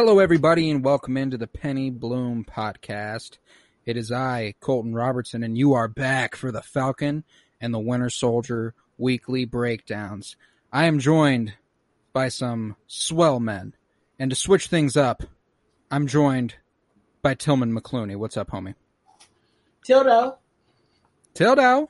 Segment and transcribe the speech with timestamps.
[0.00, 3.38] Hello, everybody, and welcome into the Penny Bloom podcast.
[3.84, 7.24] It is I, Colton Robertson, and you are back for the Falcon
[7.60, 10.36] and the Winter Soldier weekly breakdowns.
[10.72, 11.54] I am joined
[12.12, 13.74] by some swell men,
[14.20, 15.24] and to switch things up,
[15.90, 16.54] I'm joined
[17.20, 18.14] by Tillman McClooney.
[18.14, 18.76] What's up, homie?
[19.84, 20.36] Tildo,
[21.34, 21.88] Tildo.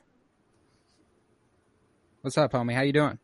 [2.21, 2.73] What's up, homie?
[2.73, 3.19] How you doing?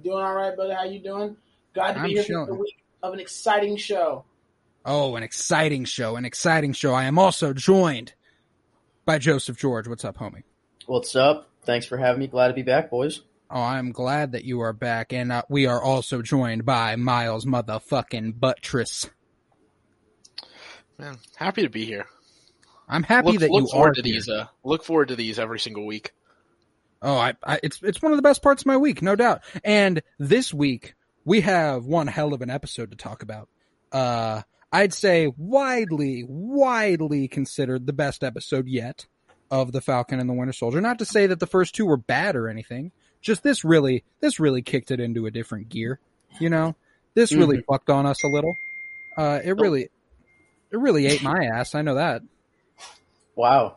[0.00, 0.76] doing all right, brother?
[0.76, 1.36] How you doing?
[1.74, 4.24] Glad to I'm be here for the week of an exciting show.
[4.90, 6.94] Oh, an exciting show, an exciting show.
[6.94, 8.14] I am also joined
[9.04, 9.86] by Joseph George.
[9.86, 10.44] What's up, homie?
[10.86, 11.50] What's up?
[11.64, 12.26] Thanks for having me.
[12.26, 13.20] Glad to be back, boys.
[13.50, 17.44] Oh, I'm glad that you are back, and uh, we are also joined by Miles
[17.44, 19.10] motherfucking Buttress.
[20.96, 22.06] Man, happy to be here.
[22.88, 24.14] I'm happy look that look you forward are to here.
[24.14, 24.28] these.
[24.30, 26.12] Uh, look forward to these every single week.
[27.02, 29.42] Oh, I, I, it's it's one of the best parts of my week, no doubt.
[29.62, 30.94] And this week
[31.26, 33.50] we have one hell of an episode to talk about.
[33.92, 34.40] Uh,
[34.72, 39.06] I'd say widely, widely considered the best episode yet
[39.50, 40.80] of the Falcon and the Winter Soldier.
[40.80, 42.92] Not to say that the first two were bad or anything.
[43.22, 45.98] Just this really, this really kicked it into a different gear.
[46.38, 46.76] You know,
[47.14, 48.54] this really fucked on us a little.
[49.16, 49.84] Uh, it really,
[50.70, 51.74] it really ate my ass.
[51.74, 52.22] I know that.
[53.34, 53.76] Wow.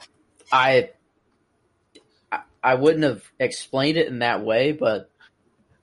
[0.51, 0.89] I
[2.31, 5.09] I- I wouldn't have explained it in that way, but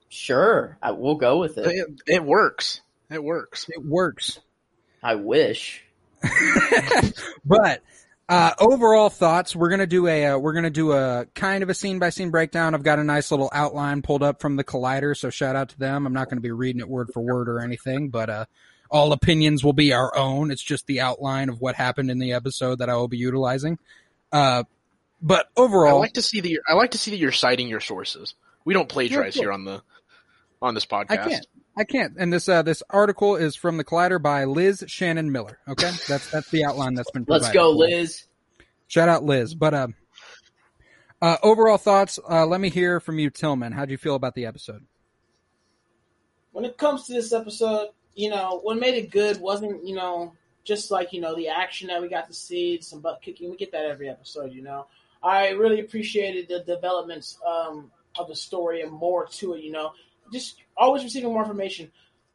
[0.07, 1.65] sure, I, we'll go with it.
[1.67, 2.79] It, it works.
[3.09, 3.65] It works.
[3.69, 4.39] It works.
[5.01, 5.83] I wish.
[7.45, 7.81] but
[8.27, 11.73] uh, overall thoughts, we're gonna do a uh, we're gonna do a kind of a
[11.73, 12.75] scene by scene breakdown.
[12.75, 15.79] I've got a nice little outline pulled up from the Collider, so shout out to
[15.79, 16.05] them.
[16.05, 18.45] I'm not gonna be reading it word for word or anything, but uh,
[18.91, 20.51] all opinions will be our own.
[20.51, 23.79] It's just the outline of what happened in the episode that I will be utilizing.
[24.31, 24.63] Uh,
[25.21, 26.49] but overall I like to see that.
[26.49, 28.33] You're, I like to see that you're citing your sources.
[28.63, 29.81] We don't plagiarize Yeah, here on the
[30.61, 31.11] on this podcast.
[31.11, 31.47] I can't.
[31.77, 32.17] I can't.
[32.17, 35.59] And this uh, this article is from the Collider by Liz Shannon Miller.
[35.67, 37.25] Okay, that's that's the outline that's been.
[37.27, 37.71] Let's go.
[37.71, 38.25] Liz.
[38.87, 39.55] Shout out Liz.
[39.55, 39.87] But uh,
[41.21, 42.19] uh, overall thoughts.
[42.29, 43.71] Uh, let me hear from you, Tillman.
[43.71, 44.85] How do you feel about the episode?
[46.51, 50.33] When it comes to this episode, you know, what made it good wasn't, you know,
[50.63, 53.49] just like, you know, the action that we got to see, some butt kicking.
[53.49, 54.87] We get that every episode, you know.
[55.21, 59.91] I really appreciated the developments um, of the story and more to it, you know.
[60.31, 61.91] Just always receiving more information.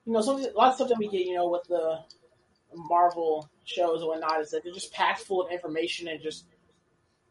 [0.07, 2.01] You know, some, a lot of stuff that we get, you know, with the
[2.75, 6.45] Marvel shows and whatnot is that they're just packed full of information and just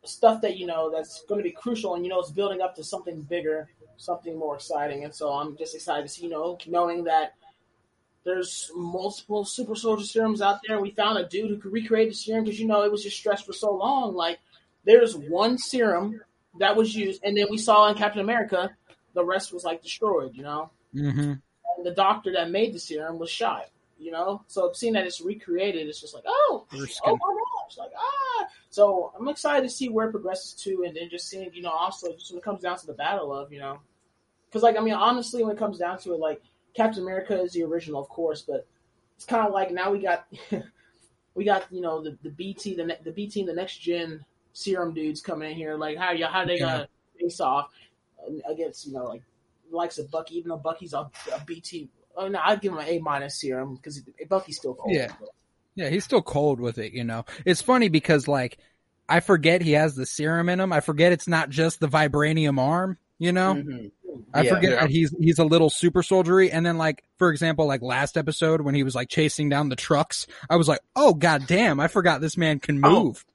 [0.06, 2.76] stuff that you know that's going to be crucial and you know it's building up
[2.76, 5.04] to something bigger something more exciting.
[5.06, 7.34] And so i'm just excited to see you know knowing that
[8.26, 10.80] there's multiple super soldier serums out there.
[10.80, 13.18] We found a dude who could recreate the serum because you know it was just
[13.18, 14.14] stressed for so long.
[14.14, 14.40] Like
[14.86, 16.22] there's one serum
[16.60, 18.70] that was used and then we saw in captain america
[19.14, 20.70] the rest was like destroyed you know?
[20.96, 21.20] Mm-hmm.
[21.20, 23.70] and the doctor that made the serum was shot
[24.00, 24.44] you know?
[24.48, 27.34] So seeing that it's recreated it's just like oh oh my
[27.68, 28.48] gosh, like ah.
[28.74, 31.70] So I'm excited to see where it progresses to, and then just seeing, you know,
[31.70, 33.80] also just when it comes down to the battle of, you know,
[34.50, 36.42] because like I mean, honestly, when it comes down to it, like
[36.74, 38.66] Captain America is the original, of course, but
[39.16, 40.26] it's kind of like now we got
[41.36, 44.26] we got you know the the BT the ne- the BT and the next gen
[44.54, 46.88] serum dudes coming in here, like how y'all how they gonna
[47.20, 47.70] face off
[48.50, 49.22] against you know like
[49.72, 51.90] likes of Bucky, even though Bucky's a, a BT.
[52.16, 54.94] Oh no, I'd give him an A minus serum because Bucky's still cold.
[54.96, 55.12] Yeah.
[55.76, 57.26] Yeah, he's still cold with it, you know.
[57.46, 58.60] It's funny because like
[59.10, 60.72] I forget he has the serum in him.
[60.72, 63.56] I forget it's not just the vibranium arm, you know.
[63.56, 63.92] Mhm.
[64.32, 64.54] I Yeah.
[64.54, 64.88] forget Yeah.
[64.88, 66.52] he's he's a little super soldiery.
[66.52, 69.76] And then like for example, like last episode when he was like chasing down the
[69.76, 73.06] trucks, I was like, oh god damn, I forgot this man can Oh.
[73.06, 73.26] move.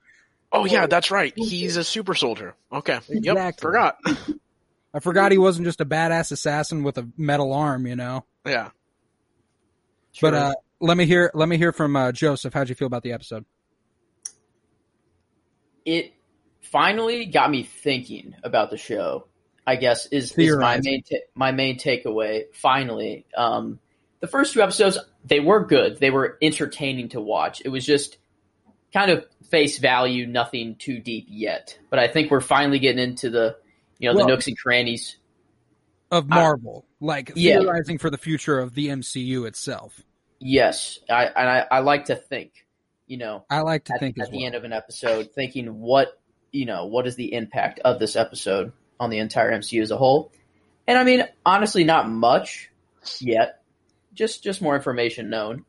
[0.53, 1.33] Oh yeah, that's right.
[1.37, 2.55] He's a super soldier.
[2.73, 3.01] Okay.
[3.09, 3.59] Yep.
[3.61, 3.99] Forgot.
[4.99, 8.25] I forgot he wasn't just a badass assassin with a metal arm, you know.
[8.45, 8.71] Yeah.
[10.21, 12.53] But uh let me hear let me hear from uh, Joseph.
[12.53, 13.45] How'd you feel about the episode?
[15.89, 16.13] it
[16.61, 19.27] finally got me thinking about the show.
[19.67, 22.45] I guess is, is my main ta- my main takeaway.
[22.53, 23.79] Finally, um,
[24.21, 25.99] the first two episodes they were good.
[25.99, 27.63] They were entertaining to watch.
[27.65, 28.19] It was just
[28.93, 31.79] kind of face value, nothing too deep yet.
[31.91, 33.57] But I think we're finally getting into the
[33.99, 35.17] you know Well- the nooks and crannies.
[36.11, 37.59] Of Marvel, like Yeah.
[37.61, 40.03] theorizing for the future of the MCU itself.
[40.39, 42.67] Yes, I and I, I like to think,
[43.07, 44.47] you know, I like to at, think at the well.
[44.47, 46.19] end of an episode, thinking what
[46.51, 49.99] you know, what is the impact of this episode on the entire MCU as a
[49.99, 50.33] whole?
[50.87, 52.71] And I mean, honestly, not much
[53.21, 53.63] yet.
[54.15, 55.67] Just just more information known,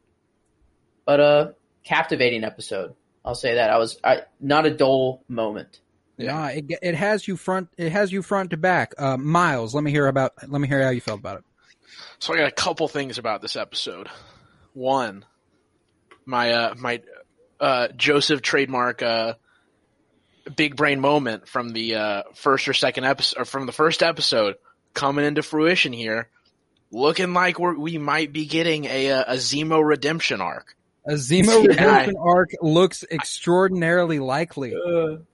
[1.06, 2.96] but a captivating episode.
[3.26, 5.82] I'll say that I was I, not a dull moment.
[6.28, 8.94] Nah, it it has you front it has you front to back.
[8.98, 11.44] Uh, Miles, let me hear about let me hear how you felt about it.
[12.20, 14.10] So I got a couple things about this episode.
[14.74, 15.24] One,
[16.26, 17.02] my uh, my
[17.60, 19.36] uh, Joseph trademark uh,
[20.56, 24.56] big brain moment from the uh, first or second episode, or from the first episode,
[24.94, 26.30] coming into fruition here.
[26.92, 30.76] Looking like we're, we might be getting a uh, a Zemo redemption arc.
[31.06, 34.74] A Zemo redemption arc looks extraordinarily likely.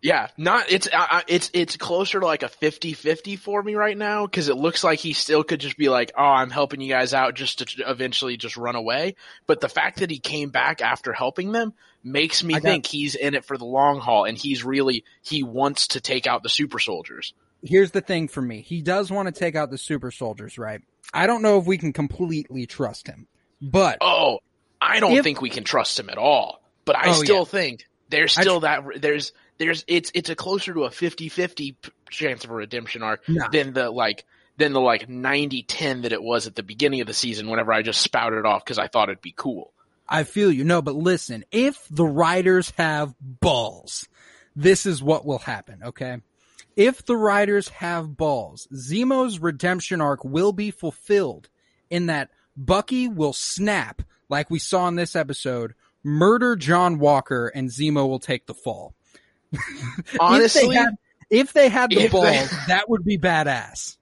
[0.01, 3.97] Yeah, not it's uh, uh, it's it's closer to like a 50-50 for me right
[3.97, 6.89] now because it looks like he still could just be like, "Oh, I'm helping you
[6.89, 9.15] guys out just to eventually just run away."
[9.47, 11.73] But the fact that he came back after helping them
[12.03, 15.03] makes me I got- think he's in it for the long haul and he's really
[15.23, 17.33] he wants to take out the super soldiers.
[17.63, 18.61] Here's the thing for me.
[18.61, 20.81] He does want to take out the super soldiers, right?
[21.13, 23.27] I don't know if we can completely trust him.
[23.59, 24.39] But Oh,
[24.85, 26.61] I don't If- think we can trust him at all.
[26.85, 27.43] But I Oh, still yeah.
[27.45, 31.75] think there's I still that there's there's it's it's a closer to a 50-50
[32.09, 33.47] chance of a redemption arc Nah.
[33.49, 34.25] than the like
[34.57, 37.81] than the like 90-10 that it was at the beginning of the season whenever I
[37.81, 39.73] just spouted off because I thought it'd be cool.
[40.07, 40.63] I feel you.
[40.63, 44.07] No, but listen, if the writers have balls,
[44.55, 46.17] this is what will happen, okay?
[46.75, 51.49] If the writers have balls, Zemo's redemption arc will be fulfilled
[51.89, 55.73] in that Bucky will snap, like we saw in this episode,
[56.03, 58.93] murder John Walker, and Zemo will take the fall.
[60.19, 60.89] Honestly, if they had,
[61.29, 63.97] if they had the if they- that would be badass.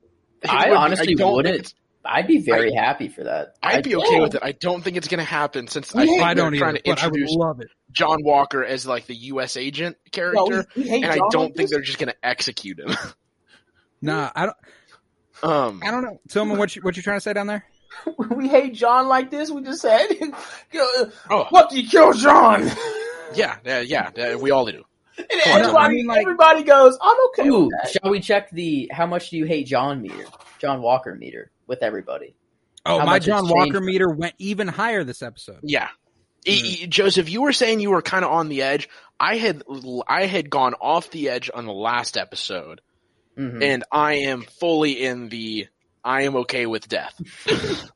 [0.48, 1.74] I would- honestly don't wouldn't.
[2.06, 3.56] I'd be very happy for that.
[3.64, 4.20] I'd be okay yeah.
[4.20, 4.42] with it.
[4.44, 6.80] I don't think it's going to happen since I We think I don't trying either,
[6.80, 7.70] to but I would introduce love it.
[7.94, 9.56] John Walker as like the U.S.
[9.56, 11.72] agent Yo, character, we, we hate and I don't like think this.
[11.72, 12.90] they're just going to execute him.
[14.02, 14.58] Nah, I don't.
[15.44, 16.20] um, I don't know.
[16.28, 17.64] Tell Tillman, what you what you trying to say down there?
[18.36, 19.50] we hate John like this.
[19.52, 20.08] We just said,
[21.30, 22.64] oh, "What do you kill John?"
[23.36, 24.84] yeah, yeah, yeah, yeah, we all do.
[25.18, 25.60] And on, John.
[25.60, 28.90] everybody, I mean, like- everybody goes, "I'm okay Ooh, with that." shall we check the
[28.92, 30.26] how much do you hate John meter,
[30.60, 32.36] John Walker meter with everybody?
[32.86, 33.56] Oh, How my John changed.
[33.56, 35.60] Walker meter went even higher this episode.
[35.64, 35.88] Yeah.
[36.46, 38.90] E- e- Joseph, you were saying you were kind of on the edge.
[39.20, 39.64] I had
[40.08, 42.82] I had gone off the edge on the last episode,
[43.38, 43.64] Mhm.
[43.64, 45.68] and I am fully in the
[46.04, 47.20] I am okay with death.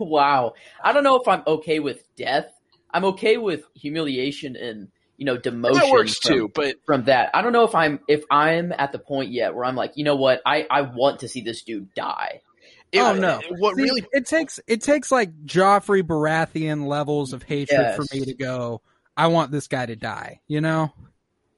[0.00, 2.46] Wow, I don't know if I'm okay with death.
[2.90, 5.74] I'm okay with humiliation and you know demotion.
[5.74, 8.92] that works from, too, but From that, I don't know if I'm if I'm at
[8.92, 11.62] the point yet where I'm like, you know what, I I want to see this
[11.62, 12.42] dude die.
[12.92, 13.40] it- oh no!
[13.58, 17.96] what See, really It takes it takes like Joffrey Baratheon levels of hatred Yes.
[17.96, 18.82] for me to go.
[19.16, 20.40] I want this guy to die.
[20.46, 20.92] You know?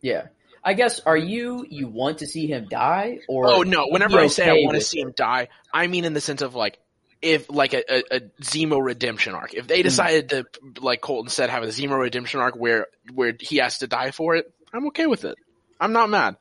[0.00, 0.28] Yeah,
[0.62, 1.00] I guess.
[1.00, 3.46] Are you you want to see him die or?
[3.48, 3.86] Oh no!
[3.88, 6.54] Whenever I say I want to see him die, I mean in the sense of
[6.54, 6.78] like
[7.22, 9.54] if like a, a, a Zemo redemption arc.
[9.54, 9.68] If Hmm.
[9.68, 10.44] they decided to,
[10.80, 14.36] like Colton said, have a Zemo redemption arc where where he has to die for
[14.36, 15.36] it, I'm okay with it.
[15.80, 16.36] I'm not mad.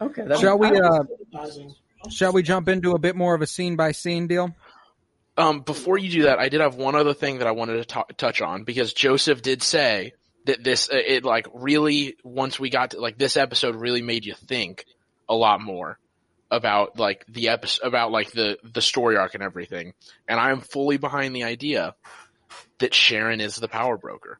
[0.00, 1.04] Okay, that Shall we uh
[2.10, 4.54] shall we jump into a bit more of a scene by scene deal?
[5.36, 7.84] Um, before you do that, I did have one other thing that I wanted to
[7.94, 10.12] t- touch on because Joseph did say
[10.46, 14.24] that this uh, it like really once we got to like this episode really made
[14.24, 14.84] you think
[15.28, 15.98] a lot more
[16.50, 19.92] about like the episode about like the the story arc and everything.
[20.28, 21.94] And I'm fully behind the idea
[22.78, 24.38] that Sharon is the power broker.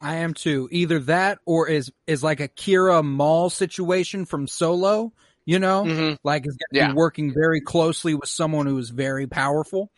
[0.00, 0.68] I am too.
[0.70, 5.12] Either that or is is like a Qi'ra Maul situation from Solo.
[5.48, 6.14] You know, Mm-hmm.
[6.24, 6.92] like is going Yeah.
[6.94, 9.92] working very closely with someone who is very powerful,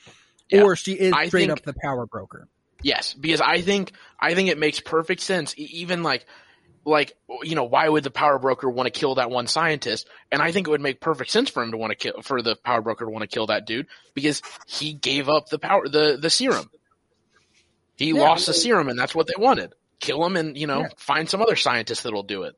[0.50, 0.62] Yeah.
[0.62, 2.48] or she is I straight think- up the power broker.
[2.82, 5.54] Yes, because I think I think it makes perfect sense.
[5.56, 6.26] Even like
[6.84, 10.08] like you know why would the power broker want to kill that one scientist?
[10.30, 12.40] And I think it would make perfect sense for him to want to kill for
[12.40, 15.88] the power broker to want to kill that dude because he gave up the power
[15.88, 16.70] the the serum.
[17.96, 19.72] He Yeah, lost I the serum, and that's what they wanted.
[20.00, 20.88] Kill him, and you know Yeah.
[20.98, 22.54] find some other scientist that'll do it.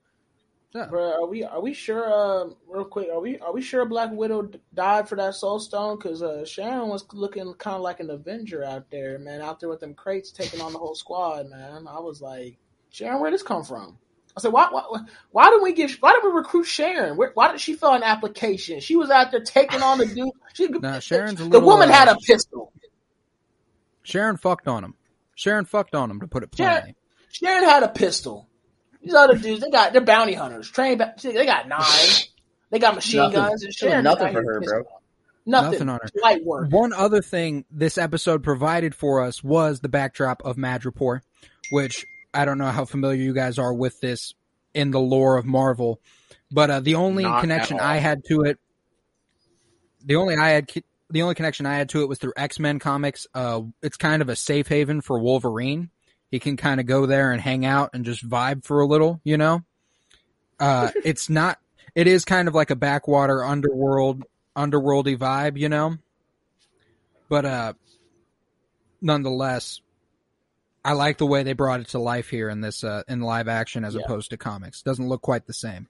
[0.72, 2.06] Bro, are we are we sure?
[2.12, 5.98] Uh, real quick, are we are we sure Black Widow died for that Soul Stone?
[5.98, 9.68] Because uh, Sharon was looking kind of like an Avenger out there, man, out there
[9.68, 11.88] with them crates taking on the whole squad, man.
[11.88, 12.56] I was like,
[12.90, 13.98] Sharon, where did this come from?
[14.36, 14.84] I said, why why
[15.32, 17.16] why did we get why did we recruit Sharon?
[17.16, 18.78] Where, why did she fill an application?
[18.78, 20.30] She was out there taking on the dude.
[20.54, 22.72] She, Nah, Sharon's a the woman uh, had a pistol.
[24.02, 24.94] Sharon fucked on him.
[25.34, 26.96] Sharon fucked on him to put it Sharon- plainly.
[27.32, 28.46] Sharon had a pistol.
[29.02, 30.99] These other dudes, they got they're bounty hunters, trained.
[30.99, 32.28] ba- They got knives.
[32.71, 33.35] They got machine Nothing.
[33.40, 34.04] guns and shit.
[34.04, 34.83] Nothing for her, bro.
[35.47, 35.71] Nothing.
[35.73, 36.09] Nothing on her.
[36.23, 36.71] Light work.
[36.71, 41.21] One other thing this episode provided for us was the backdrop of Madripoor,
[41.71, 42.04] which
[42.35, 44.35] I don't know how familiar you guys are with this
[44.75, 46.00] in the lore of Marvel,
[46.52, 47.80] but uh, the only Not connection.
[47.80, 48.59] I had to it,
[50.04, 50.69] the only I had,
[51.09, 53.26] the only connection I had to it was through X Men comics.
[53.35, 55.90] Uh, it's kind of a safe haven for Wolverine.
[56.30, 59.20] He can kind of go there and hang out and just vibe for a little,
[59.25, 59.62] you know.
[60.58, 61.58] Uh, it's not.
[61.94, 64.25] It is kind of like a backwater underworld,
[64.56, 65.96] underworldy vibe, you know.
[67.28, 67.72] But uh,
[69.00, 69.80] nonetheless,
[70.84, 73.49] I like the way they brought it to life here in this uh, in live
[73.49, 74.02] action as Yeah.
[74.04, 74.82] opposed to comics.
[74.82, 75.88] Doesn't look quite the same.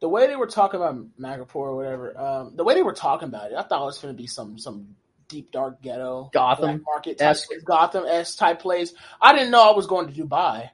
[0.00, 3.26] the way they were talking about Magapur or whatever, um, the way they were talking
[3.26, 4.94] about it, I thought it was going to be some some
[5.28, 7.50] deep dark ghetto Gotham market type esque.
[7.64, 8.92] Gotham s type place.
[9.20, 10.70] I didn't know I was going to Dubai.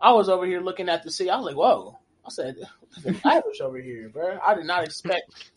[0.00, 1.30] I was over here looking at the sea.
[1.30, 1.98] I was like, whoa.
[2.26, 2.56] I said,
[3.02, 4.38] "There's Irish over here, bro.
[4.44, 5.32] I did not expect.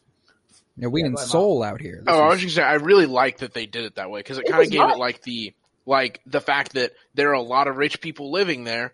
[0.79, 2.03] Yeah, we Yeah, in go Seoul out here.
[2.07, 3.95] Oh, this Oh, I is- was just saying, I really like that they did it
[3.95, 4.93] that way because it It kind of gave nice.
[4.93, 5.55] it like the
[5.87, 8.93] like the fact that there are a lot of rich people living there.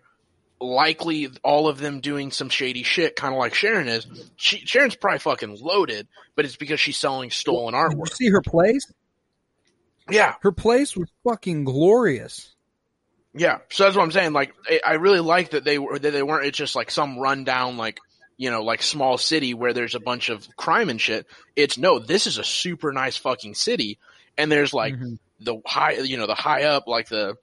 [0.60, 4.06] Likely, all of them doing some shady shit, kind of like Sharon is.
[4.36, 8.12] She, Sharon's probably fucking loaded, but it's because she's selling stolen Did you artwork.
[8.14, 8.90] see her place?
[10.10, 12.54] Yeah, Her place was fucking glorious.
[13.34, 13.58] yeah.
[13.70, 14.32] So that's what I'm saying.
[14.32, 16.46] Like, I, I really like that they were that they weren't.
[16.46, 18.00] It's just like some rundown, like
[18.36, 21.26] you know, like small city where there's a bunch of crime and shit.
[21.56, 23.98] It's no, this is a super nice fucking city,
[24.36, 25.18] and there's like Mhm.
[25.40, 27.36] the high, you know, the high up, like the,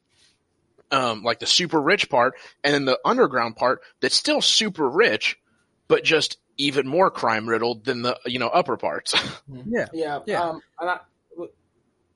[0.91, 5.39] um, like the super rich part, and then the underground part that's still super rich,
[5.87, 9.15] but just even more crime riddled than the, you know, upper parts.
[9.65, 9.87] Yeah.
[9.93, 10.43] Yeah, Yeah.
[10.43, 10.99] Um, and I,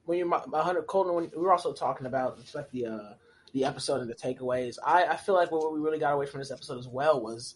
[0.06, 3.14] when you're my hundred Colton, when we were also talking about like the uh,
[3.54, 4.78] the episode and the takeaways.
[4.86, 7.56] I, I feel like what we really got away from this episode as well was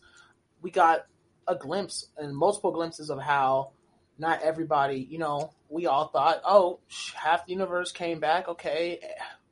[0.61, 1.05] we got
[1.47, 3.71] a glimpse and multiple glimpses of how
[4.17, 6.79] not everybody, you know, we all thought, oh,
[7.15, 8.99] half the universe came back, okay,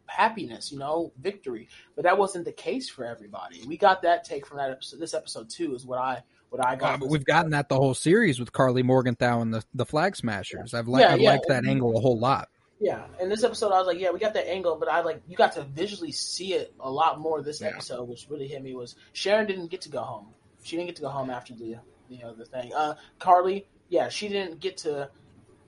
[0.05, 3.63] happiness, you know, victory, but that wasn't the case for everybody.
[3.65, 4.99] We got that take from that episode.
[4.99, 6.95] This episode too is what I what I got.
[6.95, 10.15] Uh, but we've gotten that the whole series with Karli Morgenthau and the the Flag
[10.15, 10.73] Smashers.
[10.73, 11.31] I've li- Yeah, I've yeah.
[11.31, 12.49] liked that angle a whole lot.
[12.79, 15.21] Yeah, in this episode, I was like, yeah, we got that angle, but I like
[15.27, 17.69] you got to visually see it a lot more this Yeah.
[17.69, 18.75] episode, which really hit me.
[18.75, 20.27] Was Sharon didn't get to go home?
[20.63, 21.77] She didn't get to go home after the
[22.09, 22.73] you know the thing.
[22.73, 25.09] Uh, Karli, yeah, she didn't get to,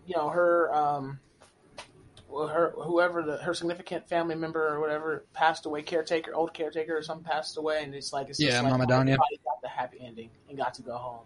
[0.05, 1.19] you know, her um,
[2.31, 7.01] her whoever the her significant family member or whatever passed away, caretaker, old caretaker or
[7.01, 8.99] something passed away, and it's like it's Yeah, like Mama Donya.
[9.13, 11.25] everybody got the happy ending and got to go home.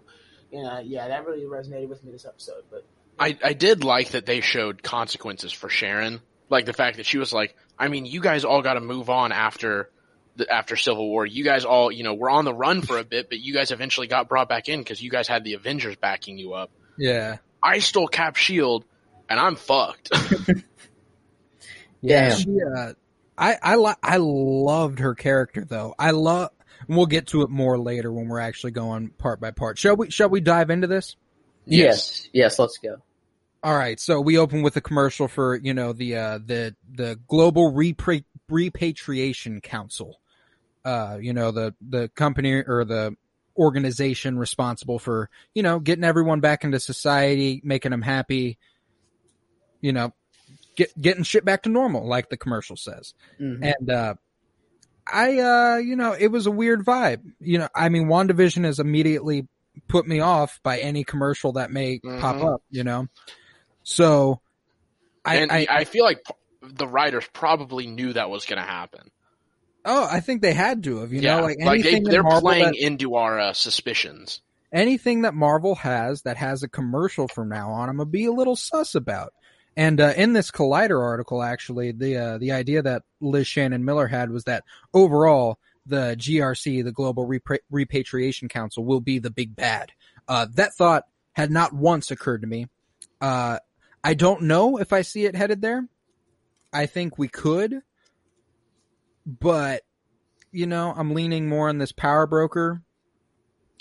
[0.54, 2.64] And uh, yeah, that really resonated with me this episode.
[2.72, 2.86] But
[3.20, 6.22] I, I did like that they showed consequences for Sharon.
[6.50, 9.10] Like the fact that she was like, I mean, you guys all got to move
[9.10, 9.90] on after
[10.36, 11.26] the, after Civil War.
[11.26, 13.72] You guys all, you know, were on the run for a bit, but you guys
[13.72, 16.72] eventually got brought back in because you guys had the Avengers backing you up.
[16.98, 17.38] Yeah.
[17.62, 18.86] I stole Cap Shield,
[19.30, 20.12] and I'm fucked.
[22.02, 22.36] yeah.
[22.36, 22.94] She, uh,
[23.38, 25.96] I I li- I loved her character though.
[25.98, 26.52] I love.
[26.88, 29.80] We'll get to it more later when we're actually going part by part.
[29.80, 30.12] Shall we?
[30.12, 31.16] Shall we dive into this?
[31.66, 32.28] Yes.
[32.34, 32.60] Yes.
[32.60, 32.98] Let's go.
[33.64, 34.00] All right.
[34.00, 37.72] So we open with a commercial for you know the uh, the the Global
[38.50, 40.20] Repatriation Council.
[40.84, 43.16] Uh, you know the the company or the
[43.58, 48.58] organization responsible for you know getting everyone back into society, making them happy.
[49.80, 50.14] You know,
[50.76, 53.14] get getting shit back to normal, like the commercial says.
[53.40, 53.74] Mhm.
[53.80, 54.16] And uh
[55.08, 57.22] I uh you know, it was a weird vibe.
[57.40, 59.48] You know, I mean WandaVision is immediately
[59.88, 62.54] put me off by any commercial that may pop Mhm.
[62.54, 63.08] up, you know.
[63.84, 64.40] So
[65.26, 66.24] I, I, I, feel like
[66.62, 69.10] the writers probably knew that was going to happen.
[69.86, 72.24] oh, I think they had to have, you yeah, know, like they, anything that they're
[72.24, 74.42] playing that, into our uh, suspicions.
[74.72, 78.32] anything that Marvel has that has a commercial from now on, I'm gonna be a
[78.32, 79.34] little sus about.
[79.76, 84.08] And uh, in this Collider article, actually, the uh, the idea that Liz Shannon Miller
[84.08, 84.64] had was that
[84.94, 89.92] overall the GRC, the Global Repra- Repatriation Council, will be the big bad.
[90.28, 92.68] Uh, that thought had not once occurred to me.
[93.20, 93.60] Uh,
[94.04, 95.88] I don't know if I see it headed there.
[96.72, 97.82] I think we could,
[99.26, 99.84] but
[100.52, 102.82] you know, I'm leaning more on this power broker,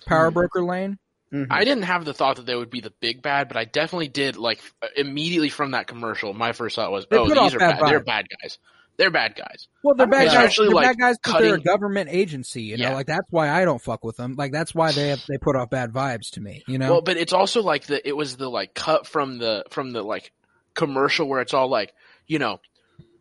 [0.07, 0.35] power Hmm.
[0.35, 0.99] broker lane.
[1.33, 1.47] Mhm.
[1.51, 4.09] I didn't have the thought that they would be the big bad, but I definitely
[4.09, 4.61] did like
[4.97, 6.35] immediately from that commercial.
[6.35, 7.89] My first thought was, They "Oh, these are bad bad.
[7.89, 8.59] They're bad guys.
[8.97, 10.57] They're bad guys." Well, they're bad guys.
[10.57, 12.63] they're like, bad guys because they're a government agency.
[12.63, 12.95] You know, Yeah.
[12.95, 14.35] like that's why I don't fuck with them.
[14.37, 16.63] Like that's why they have, they put off bad vibes to me.
[16.67, 19.65] You know, Well, but it's also like the it was the like cut from the
[19.71, 20.33] from the like
[20.75, 21.93] commercial where it's all like
[22.27, 22.61] you know,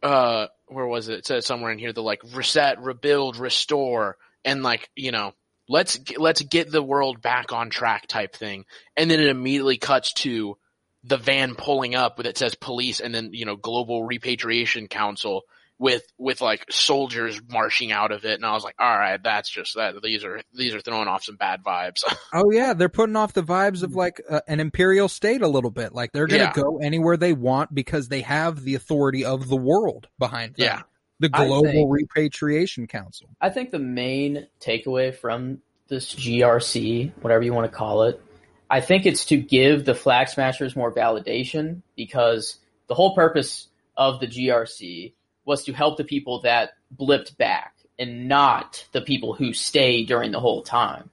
[0.03, 1.19] uh, where was it?
[1.19, 5.33] It says somewhere in here the like reset, rebuild, restore, and like you know
[5.67, 8.65] let's let's get the world back on track type thing,
[8.97, 10.57] and then it immediately cuts to
[11.03, 15.43] the van pulling up that says police, and then you know global repatriation council
[15.81, 19.49] with with like soldiers marching out of it, and I was like, all right, that's
[19.49, 19.95] just that.
[20.03, 22.03] These are these are throwing off some bad vibes.
[22.33, 25.71] Oh yeah, they're putting off the vibes of like uh, an imperial state a little
[25.71, 25.93] bit.
[25.93, 26.63] Like they're going to Yeah.
[26.63, 30.65] go anywhere they want because they have the authority of the world behind them.
[30.65, 30.81] Yeah.
[31.19, 33.27] The Global think- Repatriation Council.
[33.41, 38.21] I think the main takeaway from this GRC, whatever you want to call it,
[38.69, 42.57] I think it's to give the Flag Smashers more validation because
[42.87, 45.13] the whole purpose of the GRC
[45.51, 50.31] was to help the people that blipped back and not the people who stay during
[50.31, 51.09] the whole time.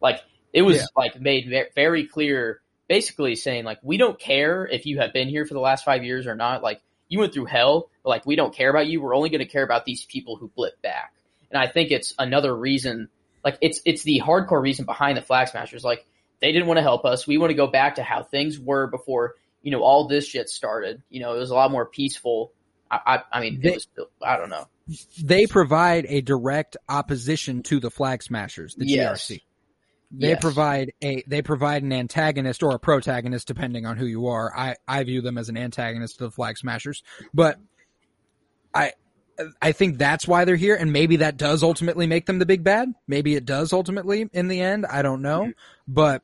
[0.00, 0.20] Like
[0.52, 0.86] it was Yeah.
[0.96, 5.44] like made very clear, basically saying like we don't care if you have been here
[5.46, 6.62] for the last five years or not.
[6.62, 9.00] Like you went through hell, but like we don't care about you.
[9.02, 11.12] We're only going to care about these people who blip back.
[11.50, 13.08] And I think it's another reason,
[13.44, 15.84] like it's it's the hardcore reason behind the Flag Smashers.
[15.84, 16.06] Like
[16.40, 17.26] they didn't want to help us.
[17.26, 20.48] We want to go back to how things were before you know all this shit
[20.48, 21.02] started.
[21.10, 22.52] You know, it was a lot more peaceful.
[22.92, 24.68] I I, I mean, They- it was still, I don't know.
[25.22, 29.28] They provide a direct opposition to the Flag Smashers, the Yes.
[29.28, 29.40] GRC.
[30.14, 30.40] They Yes.
[30.42, 34.52] provide a they provide an antagonist or a protagonist depending on who you are.
[34.54, 37.58] I I view them as an antagonist to the Flag Smashers, but
[38.74, 38.92] I
[39.62, 42.62] I think that's why they're here, and maybe that does ultimately make them the big
[42.62, 42.92] bad.
[43.08, 44.84] Maybe it does ultimately in the end.
[44.84, 45.50] I don't know, mm-hmm.
[45.88, 46.22] but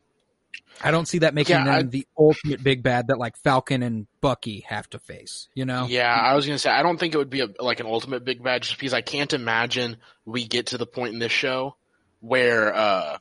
[0.82, 3.82] I don't see that making Yeah, them I- the ultimate big bad that like Falcon
[3.82, 5.48] and Bucky have to face.
[5.54, 5.86] You know?
[5.88, 8.24] Yeah, I was gonna say I don't think it would be a, like an ultimate
[8.24, 11.76] big bad just because I can't imagine we get to the point in this show
[12.20, 13.18] where uh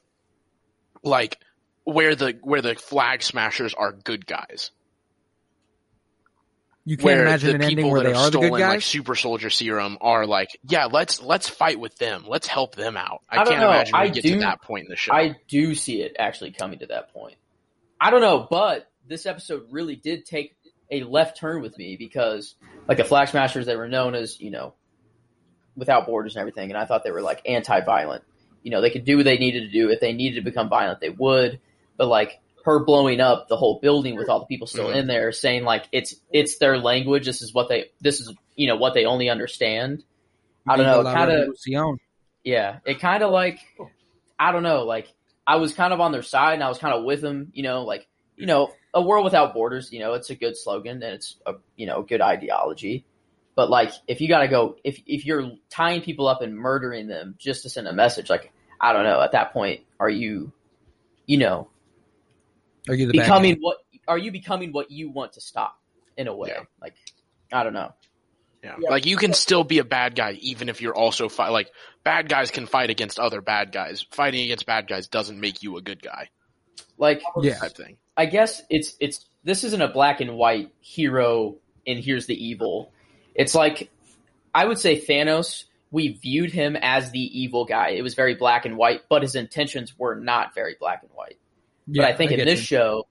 [1.03, 1.38] like
[1.84, 4.72] where the where the flag smashers are good guys.
[6.88, 8.51] You can't where imagine the an ending people where that they have are the stolen
[8.51, 8.69] good guys.
[8.76, 12.23] like super soldier serum are like, yeah, let's let's fight with them.
[12.26, 13.23] Let's help them out.
[13.30, 13.67] I, I can't know.
[13.71, 15.13] imagine we I get do- to that point in the show.
[15.13, 17.36] I do see it actually coming to that point.
[18.00, 20.56] I don't know, but this episode really did take
[20.89, 22.56] a left turn with me because,
[22.88, 24.73] like, the Flag Smashers, they were known as, you know,
[25.76, 28.23] without borders and everything, and I thought they were, like, anti violent.
[28.63, 29.89] You know, they could do what they needed to do.
[29.89, 31.60] If they needed to become violent, they would.
[31.97, 34.95] But, like, her blowing up the whole building with all the people still Mhm.
[34.97, 37.25] in there, saying, like, it's it's their language.
[37.25, 40.03] This is what they, this is, you know, what they only understand.
[40.67, 41.45] I don't know, kinda-
[42.43, 43.60] Yeah, it kind of like
[44.38, 45.08] I don't know, like
[45.47, 47.63] I was kind of on their side and I was kind of with them, you
[47.63, 51.13] know, like you know, a world without borders, you know, it's a good slogan and
[51.15, 53.06] it's a you know good ideology,
[53.56, 57.08] but like if you got to go if if you're tying people up and murdering
[57.08, 58.51] them just to send a message, like
[58.82, 60.51] I don't know, at that point, are you,
[61.25, 61.69] you know,
[62.88, 63.60] Are you the bad becoming guy?
[63.62, 65.80] what are you becoming what you want to stop
[66.15, 66.50] in a way?
[66.54, 66.63] Yeah.
[66.82, 66.95] Like
[67.52, 67.93] I don't know.
[68.63, 68.76] Yeah.
[68.80, 68.89] Yeah.
[68.89, 71.71] Like you can still be a bad guy even if you're also fight like
[72.04, 74.06] bad guys can fight against other bad guys.
[74.12, 76.30] Fighting against bad guys doesn't make you a good guy
[76.97, 77.58] Like Yeah.
[77.58, 77.97] type thing.
[78.15, 82.91] I guess it's it's this isn't a black and white hero and here's the evil.
[83.36, 83.89] It's like
[84.54, 85.65] I would say Thanos.
[85.89, 87.91] We viewed him as the evil guy.
[87.91, 91.38] It was very black and white, but his intentions were not very black and white.
[91.88, 92.65] Yeah, but I think in this you.
[92.65, 93.08] show,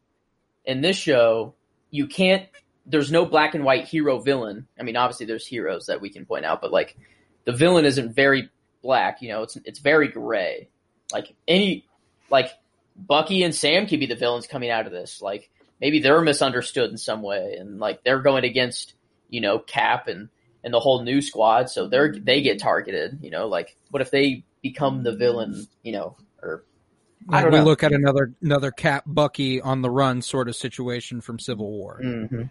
[0.65, 1.55] in this show,
[1.91, 2.47] you can't.
[2.85, 4.67] There's no black and white hero villain.
[4.79, 6.97] I mean, obviously there's heroes that we can point out, but like
[7.45, 8.51] the villain isn't very
[8.83, 9.23] black.
[9.23, 10.69] You know, it's it's very gray.
[11.13, 11.87] Like any
[12.31, 12.51] like
[12.97, 15.21] Bucky and Sam could be the villains coming out of this.
[15.21, 18.95] Like maybe they're misunderstood in some way, and like they're going against
[19.29, 20.29] you know Cap and
[20.65, 23.19] and the whole new squad, so they're they get targeted.
[23.23, 25.67] You know, like what if they become the villain?
[25.83, 26.76] You know, or I
[27.29, 27.65] Like, don't we know.
[27.65, 31.99] look at another another Cap Bucky on the run sort of situation from Civil War.
[32.01, 32.43] hmm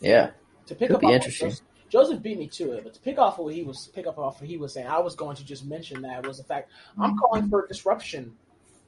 [0.00, 0.30] yeah.
[0.66, 1.50] To pick Could up be interesting.
[1.50, 4.18] Joseph, Joseph beat me to it, but to pick off what he was pick up
[4.18, 6.70] off what he was saying, I was going to just mention that was the fact
[6.98, 8.34] I'm calling for disruption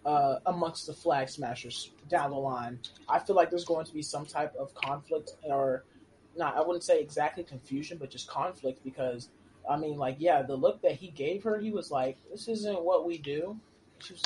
[0.05, 2.81] uh, amongst the flag smashers down the line.
[3.09, 5.85] I feel like there's going to be some type of conflict or
[6.37, 6.57] not.
[6.57, 9.31] I wouldn't say exactly confusion, but just conflict because
[9.69, 12.83] I mean, like, yeah, the look that he gave her, he was like, "This isn't
[12.83, 13.59] what we do."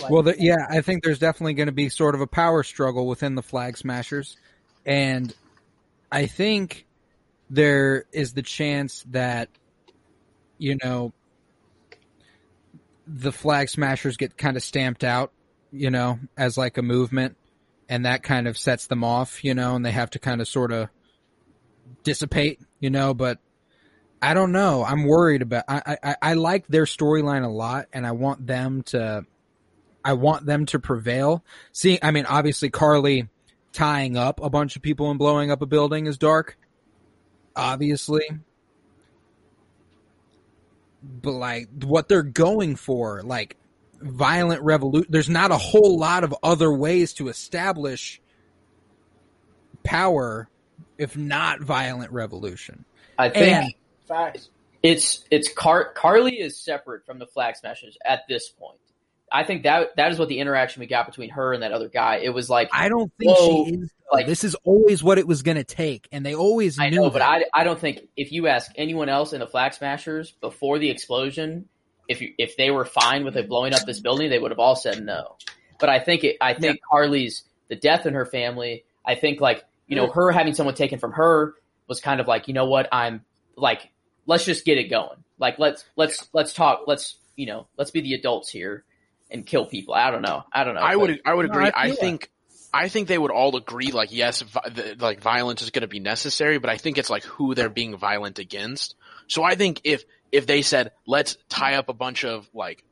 [0.00, 2.62] Like, Well, the, yeah, I think there's definitely going to be sort of a power
[2.62, 4.36] struggle within the Flag Smashers,
[4.84, 5.34] and
[6.10, 6.86] I think
[7.50, 9.48] there is the chance that
[10.58, 11.12] you know
[13.06, 15.32] the Flag Smashers get kind of stamped out,
[15.70, 17.36] you know, as like a movement,
[17.88, 20.48] and that kind of sets them off, you know, and they have to kind of
[20.48, 20.88] sort of
[22.02, 23.38] dissipate, you know, but.
[24.20, 24.82] I don't know.
[24.82, 25.62] I'm worried about.
[25.68, 29.24] I I, I like their storyline a lot, and I want them to
[30.04, 31.44] I want them to prevail.
[31.72, 33.28] See, I mean, obviously Karli
[33.72, 36.56] tying up a bunch of people and blowing up a building is dark.
[37.54, 38.24] Obviously.
[41.02, 43.56] But like what they're going for, like
[44.00, 45.08] violent revolution.
[45.10, 48.20] There's not a whole lot of other ways to establish
[49.84, 50.48] power
[50.98, 52.84] if not violent revolution.
[53.16, 53.74] I think And
[54.06, 54.50] Facts.
[54.82, 58.78] it's it's Car- Karli is separate from the Flag Smashers at this point.
[59.30, 61.88] I think that that is what the interaction we got between her and that other
[61.88, 62.16] guy.
[62.16, 63.90] It was like I don't think Whoa, she is.
[64.12, 66.96] like- this is always what it was going to take, and they always I knew.
[66.96, 67.22] know, but.
[67.22, 70.90] I I don't think if you ask anyone else in the Flag Smashers before the
[70.90, 71.68] explosion,
[72.08, 74.58] if you, if they were fine with it blowing up this building, they would have
[74.60, 75.36] all said no.
[75.78, 78.84] But I think it, I think Karli's the death in her family.
[79.04, 81.54] I think like you know her having someone taken from her
[81.86, 83.24] was kind of like you know what I'm
[83.56, 83.90] like
[84.28, 85.24] let's just get it going.
[85.40, 86.82] Like let's let's let's talk.
[86.86, 88.84] Let's you know let's be the adults here
[89.30, 89.94] and kill people.
[89.94, 90.44] I don't know.
[90.52, 90.80] I don't know.
[90.80, 91.66] I but- would I would No, agree.
[91.66, 92.30] I I, think
[92.72, 95.88] I think they would all agree like yes, vi- the, like violence is going to
[95.88, 98.94] be necessary, but I think it's like who they're being violent against.
[99.26, 102.84] So I think if if they said let's tie up a bunch of like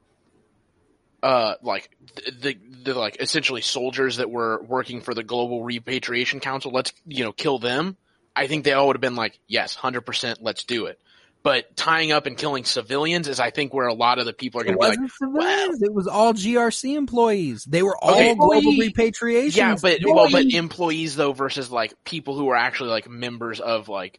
[1.23, 6.41] uh like the, the the like essentially soldiers that were working for the Global Repatriation
[6.41, 7.97] Council, let's you know kill them.
[8.35, 11.01] I think they all would have been like yes, hundred percent, let's do it.
[11.47, 14.61] But tying up and killing civilians is, I think, where a lot of the people
[14.61, 15.81] are going to be like, wasn't civilians.
[15.81, 17.65] It was all GRC employees.
[17.65, 18.35] They were all Okay.
[18.35, 18.81] global Employee.
[18.89, 19.57] repatriation.
[19.61, 23.89] Yeah, but well, but employees though versus like people who are actually like members of
[23.89, 24.19] like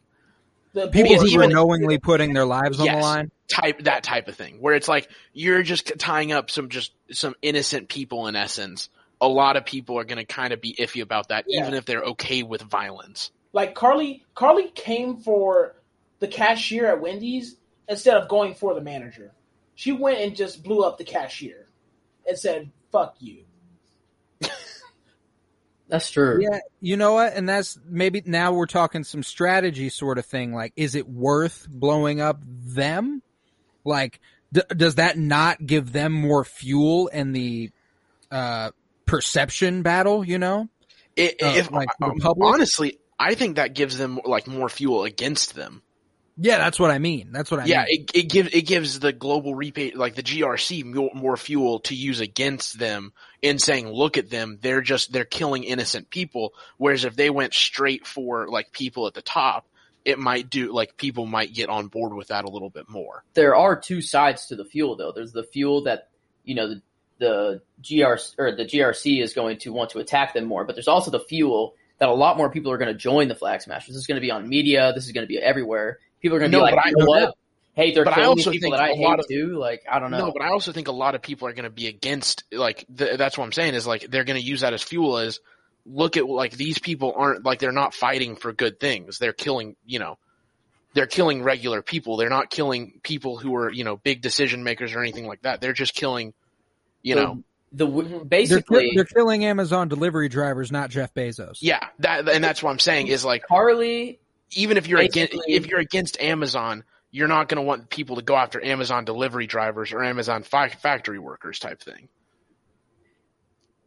[0.72, 3.30] The people who even- were knowingly putting their lives on the line.
[3.46, 7.34] type that type of thing where it's like you're just tying up some just some
[7.42, 8.88] innocent people in essence.
[9.20, 11.60] A lot of people are going to kind of be iffy about that, Yeah.
[11.60, 13.32] even if they're okay with violence.
[13.52, 15.74] like Karli Karli came for
[16.20, 17.56] the cashier at Wendy's
[17.88, 19.32] instead of going for the manager.
[19.74, 21.68] She went and just blew up the cashier
[22.26, 23.44] and said, "Fuck you."
[25.88, 26.40] That's true.
[26.42, 27.32] Yeah, you know what?
[27.34, 30.52] And that's maybe now we're talking some strategy sort of thing.
[30.52, 33.22] Like, is it worth blowing up them?
[33.84, 34.20] Like,
[34.52, 37.70] d- does that not give them more fuel in the
[38.30, 38.72] uh,
[39.06, 40.24] perception battle?
[40.24, 40.68] You know?
[41.16, 45.04] It, Uh, if like the um, honestly, I think that gives them like more fuel
[45.04, 45.82] against them.
[46.40, 47.32] Yeah, that's what I mean.
[47.32, 47.86] That's what I yeah, mean.
[47.88, 51.80] Yeah, it, it gives it gives the global repay like the GRC more, more fuel
[51.80, 56.54] to use against them in saying, look at them, they're just they're killing innocent people.
[56.76, 59.66] Whereas if they went straight for like people at the top,
[60.04, 63.24] it might do like people might get on board with that a little bit more.
[63.34, 65.12] there are two sides to the fuel though.
[65.12, 66.08] There's the fuel that
[66.44, 66.82] you know the,
[67.18, 70.88] the GRC or the GRC is going to want to attack them more, but there's
[70.88, 73.88] also the fuel that a lot more people are going to join the Flag Smashers.
[73.88, 74.92] This is going to be on media.
[74.94, 75.98] This is going to be everywhere.
[76.20, 77.34] People are going to No, be like, I- you know no what?
[77.74, 79.56] Hey, they're But killing these also people think that I hate of- too.
[79.56, 80.18] Like, I don't know.
[80.18, 82.84] No, but I also think a lot of people are going to be against like
[82.96, 85.38] th- that's what I'm saying is like they're going to use that as fuel as
[85.86, 89.18] look at like these people aren't like they're not fighting for good things.
[89.18, 90.18] They're killing, you know,
[90.94, 92.16] they're killing regular people.
[92.16, 95.60] They're not killing people who are, you know, big decision makers or anything like that.
[95.60, 96.34] They're just killing,
[97.02, 101.58] you The- know, the w They're, basically they're killing Amazon delivery drivers, not Jeff Bezos.
[101.60, 104.18] yeah, that and that's what I'm saying is like Karli.
[104.52, 108.22] Even if you're against if you're against Amazon, you're not going to want people to
[108.22, 112.08] go after Amazon delivery drivers or Amazon fa- factory workers type thing.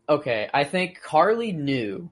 [0.09, 2.09] Okay, I think Karli knew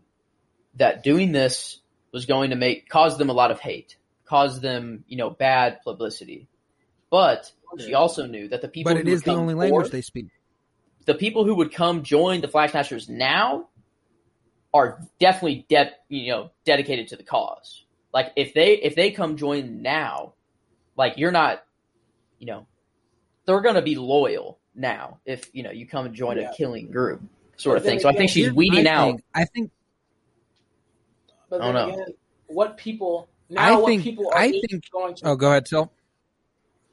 [0.76, 1.80] that doing this
[2.12, 5.80] was going to make cause them a lot of hate, cause them, you know, bad
[5.84, 6.48] publicity.
[7.10, 9.82] But she also knew that the people but it who is the come only language
[9.84, 10.28] forth- they speak.
[11.06, 13.68] the people who would come join the Flag Smashers now
[14.74, 17.84] are definitely de- you know dedicated to the cause.
[18.14, 20.34] Like if they if they come join now,
[20.98, 21.64] like you're not,
[22.40, 22.66] you know,
[23.46, 26.52] they're gonna be loyal now if you know you come and join Yeah.
[26.52, 27.22] a killing group
[27.58, 28.04] sort of But then thing.
[28.04, 29.12] So I think she's weeding my out.
[29.12, 29.24] thing.
[29.36, 29.72] I think
[31.50, 31.94] But I don't know.
[31.96, 32.14] again,
[32.48, 33.62] what people now?
[33.62, 35.30] I what think- people are I think- going to?
[35.30, 35.92] Oh, go ahead, Till.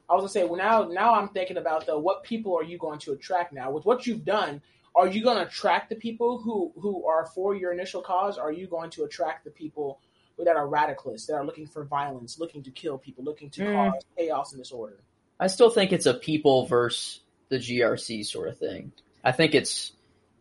[0.08, 2.78] I was gonna say, well, now now I'm thinking about though, what people are you
[2.78, 4.62] going to attract now with what you've done.
[4.94, 8.38] Are you going to attract the people who who are for your initial cause?
[8.38, 10.00] Or are you going to attract the people
[10.44, 13.92] that are radicalists, that are looking for violence, looking to kill people, looking to Mm.
[13.92, 14.98] cause chaos and disorder?
[15.40, 18.92] I still think it's a people versus the GRC sort of thing.
[19.24, 19.92] I think it's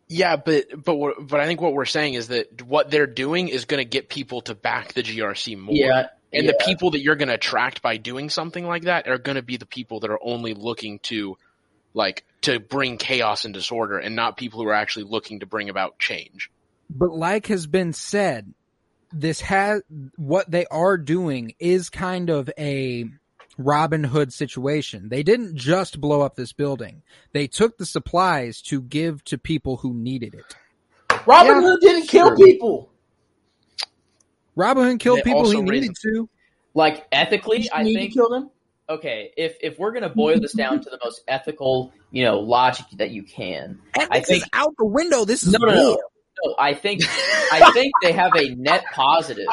[0.08, 3.48] Yeah, but but what- but I think what we're saying is that what they're doing
[3.48, 5.74] is going to get people to back the GRC more.
[5.74, 6.52] yeah, and yeah.
[6.52, 9.42] the people that you're going to attract by doing something like that are going to
[9.42, 11.36] be the people that are only looking to
[11.94, 15.68] like to bring chaos and disorder and not people who are actually looking to bring
[15.70, 16.50] about change.
[16.90, 18.52] But like has been said,
[19.12, 19.82] this has
[20.16, 23.06] what they are doing is kind of a
[23.58, 25.08] Robin Hood situation.
[25.08, 27.02] They didn't just blow up this building.
[27.32, 30.56] They took the supplies to give to people who needed it.
[31.26, 32.44] Robin Yeah, Hood didn't kill true.
[32.44, 32.90] people.
[34.54, 36.28] Robin Hood killed They people he also raised- needed to.
[36.74, 38.50] like ethically, He I need think to kill them.
[38.88, 42.86] okay, if if we're gonna boil this down to the most ethical, you know, logic
[42.94, 45.24] that you can, I think is out the window.
[45.24, 45.98] This is no, no, no, war.
[46.44, 46.54] No.
[46.58, 47.02] I think
[47.52, 49.46] I think they have a net positive.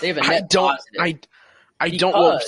[0.00, 0.68] They have a net I don't.
[0.68, 1.00] positive.
[1.00, 1.18] I
[1.80, 2.42] I don't.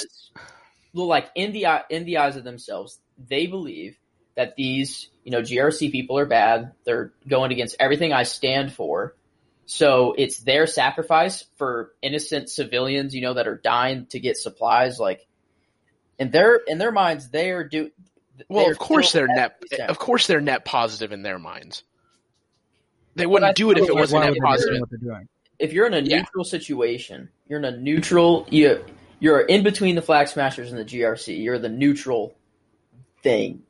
[0.95, 3.99] Well, like in the in the eyes of themselves, they believe
[4.35, 6.73] that these you know GRC people are bad.
[6.85, 9.15] They're going against everything I stand for.
[9.67, 15.01] So it's their sacrifice for innocent civilians, you know, that are dying to get supplies.
[15.01, 15.27] Like
[16.19, 17.91] in their in their minds, they are do.
[18.49, 19.61] well, of course they're net.
[19.81, 21.83] Of course they're net positive in their minds.
[23.17, 24.81] They wouldn't do it if it wasn't Why net would they do positive.
[24.81, 25.29] what they're doing?
[25.59, 26.19] if you're in a Yeah.
[26.19, 28.47] neutral situation, you're in a neutral.
[28.51, 28.85] You
[29.21, 31.43] you're in between the Flag Smashers and the GRC.
[31.43, 32.37] You're the neutral
[33.23, 33.63] thing.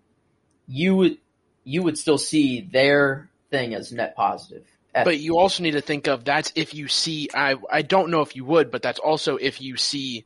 [0.67, 1.19] You would
[1.65, 4.65] you would still see their thing as net positive.
[4.95, 7.29] But you also need to think of that's if you see.
[7.35, 10.25] I I don't know if you would, but that's also if you see,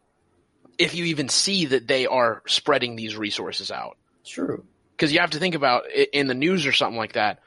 [0.78, 3.96] if you even see that they are spreading these resources out.
[4.24, 4.64] true.
[4.96, 7.40] because you have to think about i- in the news or something like that.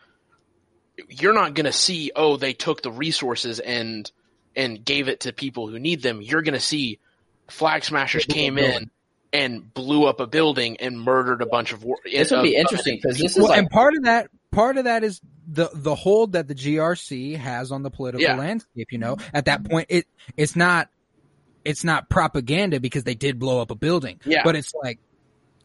[1.10, 4.10] You're not going to see, oh, they took the resources and
[4.56, 6.22] and gave it to people who need them.
[6.22, 7.00] You're going to see
[7.50, 8.92] flag smashers Blew up a came in
[9.34, 11.98] and blew up a building and murdered a bunch of war.
[12.06, 14.78] This would be of- interesting because this is Well, like and part of that, part
[14.78, 18.36] of that is the the hold that the GRC has on the political Yeah.
[18.38, 18.92] landscape.
[18.92, 20.06] You know, at that point, it
[20.38, 20.90] it's not
[21.66, 24.20] it's not propaganda because they did blow up a building.
[24.26, 24.42] Yeah.
[24.44, 25.00] but it's like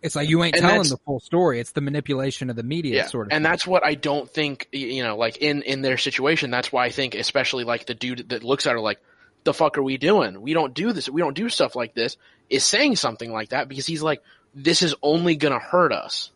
[0.02, 1.60] it's like you ain't And telling the full story.
[1.60, 3.32] It's the manipulation of the media, yeah, sort of.
[3.32, 3.50] and thing.
[3.50, 4.68] that's what I don't think.
[4.72, 8.28] You know, like in in their situation, that's why I think, especially like the dude
[8.28, 9.00] that looks at her like,
[9.44, 10.40] "The fuck are we doing?
[10.40, 11.08] We don't do this.
[11.08, 12.16] We don't do stuff like this."
[12.48, 14.22] Is saying something like that because he's like,
[14.54, 16.30] "This is only gonna hurt us."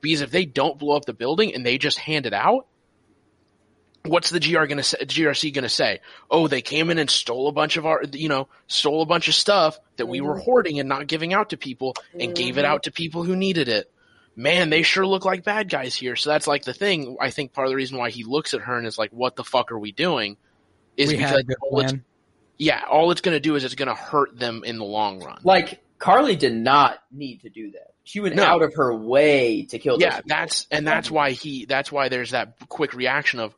[0.00, 2.66] Because if they don't blow up the building and they just hand it out,
[4.04, 6.00] what's the GR gonna say, GRC gonna say?
[6.30, 9.28] Oh, they came in and stole a bunch of our, you know, stole a bunch
[9.28, 12.62] of stuff that we were hoarding and not giving out to people and gave it
[12.62, 12.68] Mhm.
[12.68, 13.88] out to people who needed it.
[14.34, 16.16] Man, they sure look like bad guys here.
[16.16, 17.16] So that's like the thing.
[17.20, 19.36] I think part of the reason why he looks at her and is like, "What
[19.36, 20.36] the fuck are we doing?"
[20.96, 21.94] Is we had because a good all it's,
[22.58, 25.38] yeah, all it's gonna do is it's gonna hurt them in the long run.
[25.44, 27.92] like Carly did not need to do that.
[28.04, 28.42] She went No.
[28.42, 29.98] out of her way to kill.
[30.00, 30.28] yeah people.
[30.28, 33.54] that's and that's why he that's why there's that quick reaction of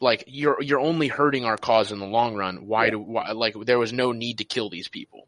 [0.00, 2.90] like you're you're only hurting our cause in the long run why Yeah.
[2.92, 5.26] do why, like there was no need to kill these people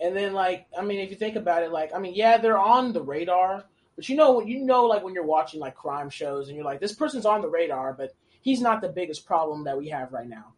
[0.00, 2.58] And then like I mean, if you think about it, like I mean, yeah, they're
[2.58, 3.64] on the radar,
[3.96, 6.80] but you know, you know, like when you're watching like crime shows and you're like,
[6.80, 10.28] this person's on the radar, but he's not the biggest problem that we have right
[10.28, 10.52] now.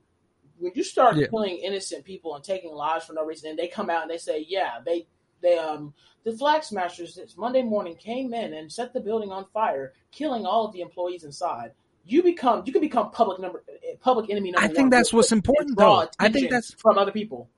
[0.58, 1.28] When you start Yeah.
[1.28, 4.18] killing innocent people and taking lives for no reason, and they come out and they
[4.18, 5.06] say, yeah, they
[5.40, 9.46] they um the flag smashers this Monday morning came in and set the building on
[9.54, 11.72] fire, killing all of the employees inside.
[12.04, 13.62] You become you can become public number
[14.00, 16.08] public enemy number I think that's what's important, though.
[16.18, 17.48] I think that's from other people.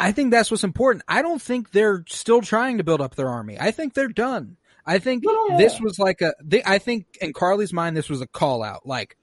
[0.00, 1.04] I think that's what's important.
[1.08, 3.58] I don't think they're still trying to build up their army.
[3.58, 4.56] I think they're done.
[4.86, 6.34] I think No, no, this was like a.
[6.42, 8.86] They, I think in Karli's mind, this was a call out.
[8.86, 9.16] Like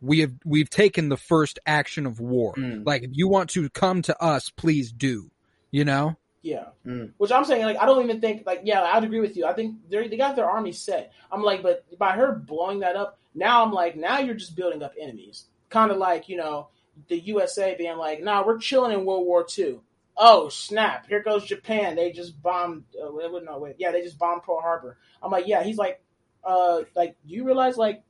[0.00, 2.54] we have we've taken the first action of war.
[2.54, 2.84] Mm.
[2.84, 5.30] Like if you want to come to us, please do.
[5.70, 6.16] You know.
[6.42, 6.66] Yeah.
[6.86, 7.12] Mm.
[7.18, 9.44] Which I'm saying, like, I don't even think, like, yeah, I'd agree with you.
[9.44, 11.12] I think they they got their army set.
[11.30, 14.82] I'm like, but by her blowing that up, now I'm like, now you're just building
[14.82, 15.44] up enemies.
[15.68, 16.68] Kind of like, you know,
[17.08, 19.80] the USA being like, nah, we're chilling in World War II.
[20.16, 21.06] Oh, snap.
[21.08, 21.96] Here goes Japan.
[21.96, 23.76] They just bombed, uh, wait, no, wait.
[23.78, 24.98] Yeah, they just bombed Pearl Harbor.
[25.22, 26.02] I'm like, yeah, he's like,
[26.44, 28.02] uh, like, do you realize, like,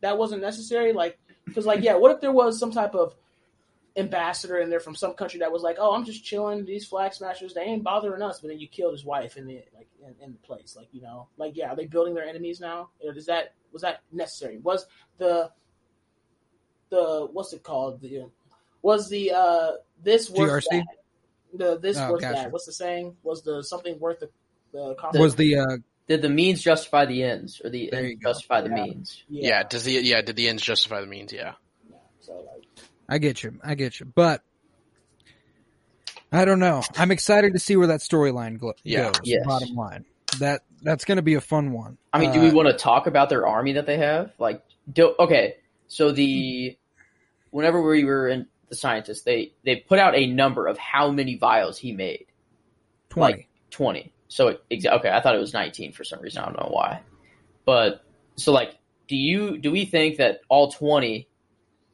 [0.00, 0.92] that wasn't necessary?
[0.92, 3.14] Like, because, like, yeah, what if there was some type of
[3.96, 6.64] ambassador in there from some country that was like, "Oh, I'm just chilling.
[6.64, 9.62] These flag smashers, they ain't bothering us." But then you killed his wife in the
[9.74, 12.60] like in, in the place, like you know, like yeah, are they building their enemies
[12.60, 12.90] now?
[13.00, 14.58] Is that was that necessary?
[14.58, 14.86] Was
[15.18, 15.50] the
[16.90, 18.00] the what's it called?
[18.00, 18.30] The
[18.82, 20.66] was the uh this worth GRC?
[20.70, 20.86] that?
[21.54, 22.34] The this Oh, worth gotcha.
[22.42, 22.52] that?
[22.52, 23.16] What's the saying?
[23.22, 24.30] Was the something worth the
[24.72, 28.30] the Was the uh, Did the means justify the ends, or the ends go.
[28.30, 28.84] justify the Yeah.
[28.84, 29.22] means?
[29.28, 29.62] yeah.
[29.64, 31.54] does the yeah did the ends justify the means yeah
[31.90, 31.96] yeah.
[32.20, 32.64] So like,
[33.08, 33.58] I get you.
[33.64, 34.06] I get you.
[34.06, 34.42] But
[36.32, 36.82] I don't know.
[36.96, 39.06] I'm excited to see where that storyline glo- Yeah.
[39.06, 39.20] goes.
[39.24, 39.44] Yes.
[39.44, 40.04] Bottom line,
[40.38, 41.98] that that's going to be a fun one.
[42.12, 44.32] I mean, do we Uh, want to talk about their army that they have?
[44.38, 45.56] Like, do, okay,
[45.88, 46.76] so the
[47.50, 51.36] whenever we were in the scientists, they they put out a number of how many
[51.36, 52.26] vials he made.
[53.10, 53.32] twenty?
[53.34, 54.12] like, Twenty.
[54.28, 56.42] So it, exa- okay, I thought it was nineteen for some reason.
[56.42, 57.02] I don't know why,
[57.64, 58.04] but
[58.36, 58.78] so like,
[59.08, 61.28] do you do we think that all twenty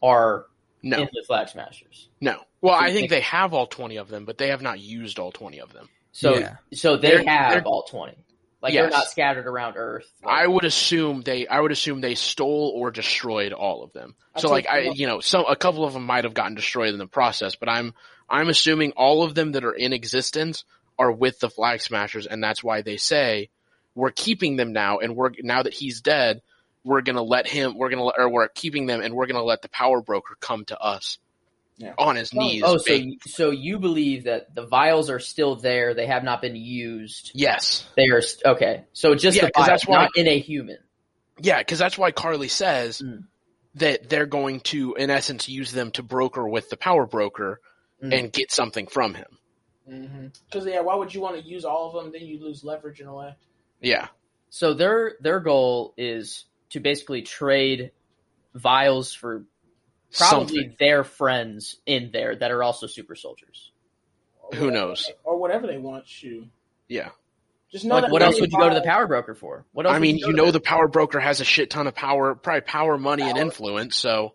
[0.03, 0.47] are
[0.83, 2.09] no in the Flag Smashers?
[2.21, 4.61] no well So i think think- they have all 20 of them but they have
[4.63, 6.57] not used all 20 of them So Yeah.
[6.75, 8.17] so they They're- have they're- all twenty.
[8.63, 10.11] Like they're not scattered around Earth.
[10.25, 14.15] Like, i would assume they i would assume they stole or destroyed all of them.
[14.35, 16.55] I so like i them you know some a couple of them might have gotten
[16.55, 17.93] destroyed in the process but i'm
[18.31, 20.65] i'm assuming all of them that are in existence
[20.99, 23.51] are with the Flag Smashers, and that's why they say
[23.95, 26.43] we're keeping them now, and we're now that he's dead,
[26.85, 29.63] we're gonna let him, we're gonna let, or we're keeping them, and we're gonna let
[29.63, 31.19] the Power Broker come to us
[31.79, 31.93] Yeah.
[31.99, 32.63] on his knees.
[32.65, 35.93] Oh, so so you believe that the vials are still there?
[35.93, 37.33] They have not been used.
[37.35, 38.85] yes, They are okay.
[38.95, 40.79] So just Yeah, the 'cause vials, that's why- not in a human.
[41.39, 43.25] yeah, because that's why Karli says Mm.
[43.75, 47.61] that they're going to, in essence, use them to broker with the Power Broker
[48.03, 48.19] Mm.
[48.21, 49.39] and get something from him.
[50.49, 52.11] Because yeah, why would you want to use all of them?
[52.13, 53.35] Then you lose leverage in a way.
[53.83, 54.09] Yeah,
[54.49, 57.91] So their their goal is to basically trade
[58.55, 59.45] vials for
[60.17, 60.77] probably something.
[60.79, 63.73] their friends in there that are also super soldiers.
[64.43, 65.11] Or Who knows?
[65.25, 66.05] or whatever they want.
[66.23, 66.49] You
[66.89, 67.11] Yeah,
[67.71, 69.65] just know Like, that what else would you go to the power broker for?
[69.73, 69.95] What else?
[69.95, 70.53] I mean, go you know, there?
[70.53, 73.97] the Power Broker has a shit ton of power, probably power, money, and influence.
[73.97, 74.35] So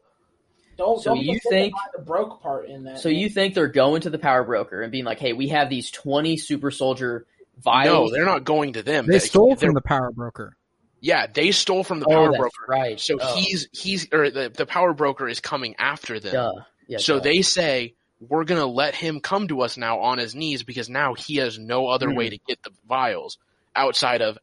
[0.78, 3.00] Don't, So don't you think- the broke part in that?
[3.00, 3.20] So man.
[3.20, 5.92] you think they're going to the power broker and being like, "Hey, we have these
[5.92, 7.26] twenty super soldier
[7.64, 9.06] no, they're not going to them.
[9.06, 10.58] They stole they're- from the power broker.
[11.02, 12.66] Yeah, they stole from the Oh, Power that's Broker.
[12.68, 13.00] right.
[13.00, 16.34] So Oh, he's he's or the the Power Broker is coming after them.
[16.34, 16.52] duh.
[16.88, 17.24] Yeah, so duh.
[17.24, 21.16] they say we're gonna let him come to us now on his knees because now
[21.16, 22.16] he has no other Hmm.
[22.18, 23.40] way to get the vials
[23.76, 24.38] outside of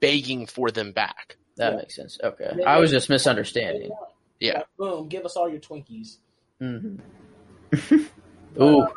[0.00, 1.36] begging for them back.
[1.56, 1.78] that Yeah.
[1.78, 2.18] makes sense.
[2.22, 3.90] Okay, They- I was just misunderstanding.
[4.40, 4.58] Yeah.
[4.58, 6.16] Like, boom, give us all your Twinkies.
[6.58, 6.96] hmm
[8.60, 8.88] Ooh, uh,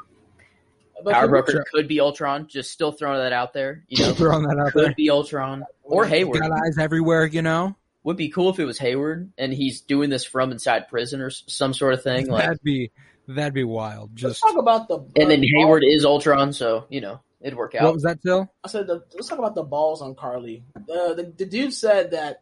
[1.04, 2.48] but power broker could be Ultron.
[2.48, 3.84] Just still throwing that out there.
[3.88, 4.88] You know, Throwing that out there.
[4.88, 6.42] could be Ultron or Hayward.
[6.42, 7.76] Got eyes everywhere, you know.
[8.04, 11.32] Would be cool if it was Hayward and he's doing this from inside prison or
[11.32, 12.28] some sort of thing.
[12.28, 12.92] Like, That'd be
[13.28, 14.12] that'd be wild.
[14.12, 17.74] Let's Just talk about the and then Hayward is Ultron, so you know it'd work
[17.76, 17.84] out.
[17.84, 18.52] what was that, Till?
[18.64, 20.64] I said, the, let's talk about the balls on Karli.
[20.76, 22.42] Uh, the the dude said that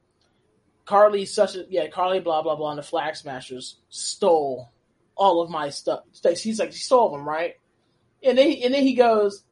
[0.86, 4.70] Karli's such a yeah, Karli blah blah blah, and the Flag Smashers stole
[5.16, 6.02] all of my stuff.
[6.24, 7.56] He's like, she stole them, right?
[8.22, 9.44] And then and then he goes,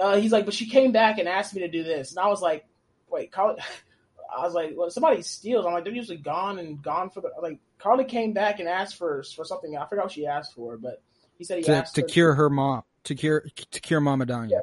[0.00, 2.28] uh, he's like, but she came back and asked me to do this, and I
[2.28, 2.64] was like,
[3.10, 3.60] wait, Karli.
[4.36, 5.64] I was like, well, somebody steals.
[5.64, 7.58] I'm like, they're usually gone and gone for the like.
[7.78, 9.76] Karli came back and asked for for something.
[9.76, 11.02] I forgot what she asked for, but
[11.38, 14.26] he said he To, asked to her- cure her mom, to cure to cure Mama
[14.26, 14.60] Donya.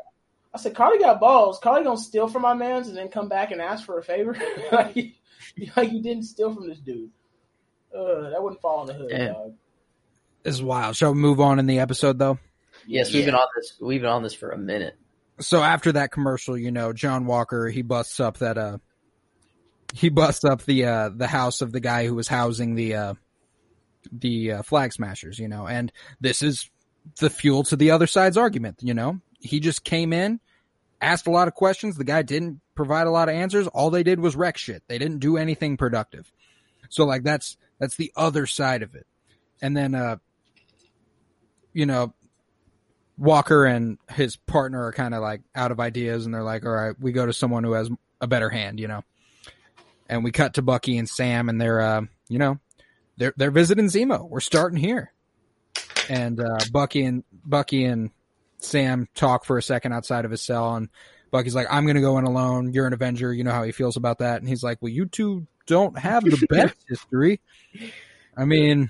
[0.53, 1.59] I said, Karli got balls.
[1.59, 4.35] Karli gonna steal from my man's and then come back and ask for a favor.
[4.73, 5.15] like, he,
[5.77, 7.09] like he didn't steal from this dude.
[7.97, 9.33] Uh, that wouldn't fall in the hood, Damn.
[9.33, 9.53] dog.
[10.43, 10.95] This is wild.
[10.97, 12.39] Shall we move on in the episode though?
[12.87, 13.77] yes, we've been on this.
[13.79, 14.97] We've been on this for a minute.
[15.41, 18.77] So after that commercial, you know, John Walker he busts up that uh
[19.93, 23.13] he busts up the uh the house of the guy who was housing the uh
[24.11, 26.69] the uh, flag smashers, you know, and this is
[27.19, 29.19] the fuel to the other side's argument, you know.
[29.39, 30.39] He just came in,
[31.01, 34.03] asked a lot of questions, the guy didn't provide a lot of answers, all they
[34.03, 34.83] did was wreck shit.
[34.87, 36.31] They didn't do anything productive.
[36.89, 39.05] So like that's that's the other side of it.
[39.61, 40.17] And then uh
[41.73, 42.13] you know,
[43.21, 46.71] Walker and his partner are kind of like out of ideas and they're like, all
[46.71, 47.87] right, we go to someone who has
[48.19, 49.03] a better hand, you know.
[50.09, 52.59] And we cut to Bucky and Sam and they're, uh, you know,
[53.17, 54.27] they're, they're visiting Zemo.
[54.27, 55.13] We're starting here.
[56.09, 58.09] And, uh, Bucky and, Bucky and
[58.57, 60.89] Sam talk for a second outside of his cell and
[61.29, 62.73] Bucky's like, I'm going to go in alone.
[62.73, 63.31] You're an Avenger.
[63.31, 64.41] You know how he feels about that.
[64.41, 67.39] And he's like, well, you two don't have the best history.
[68.35, 68.89] I mean,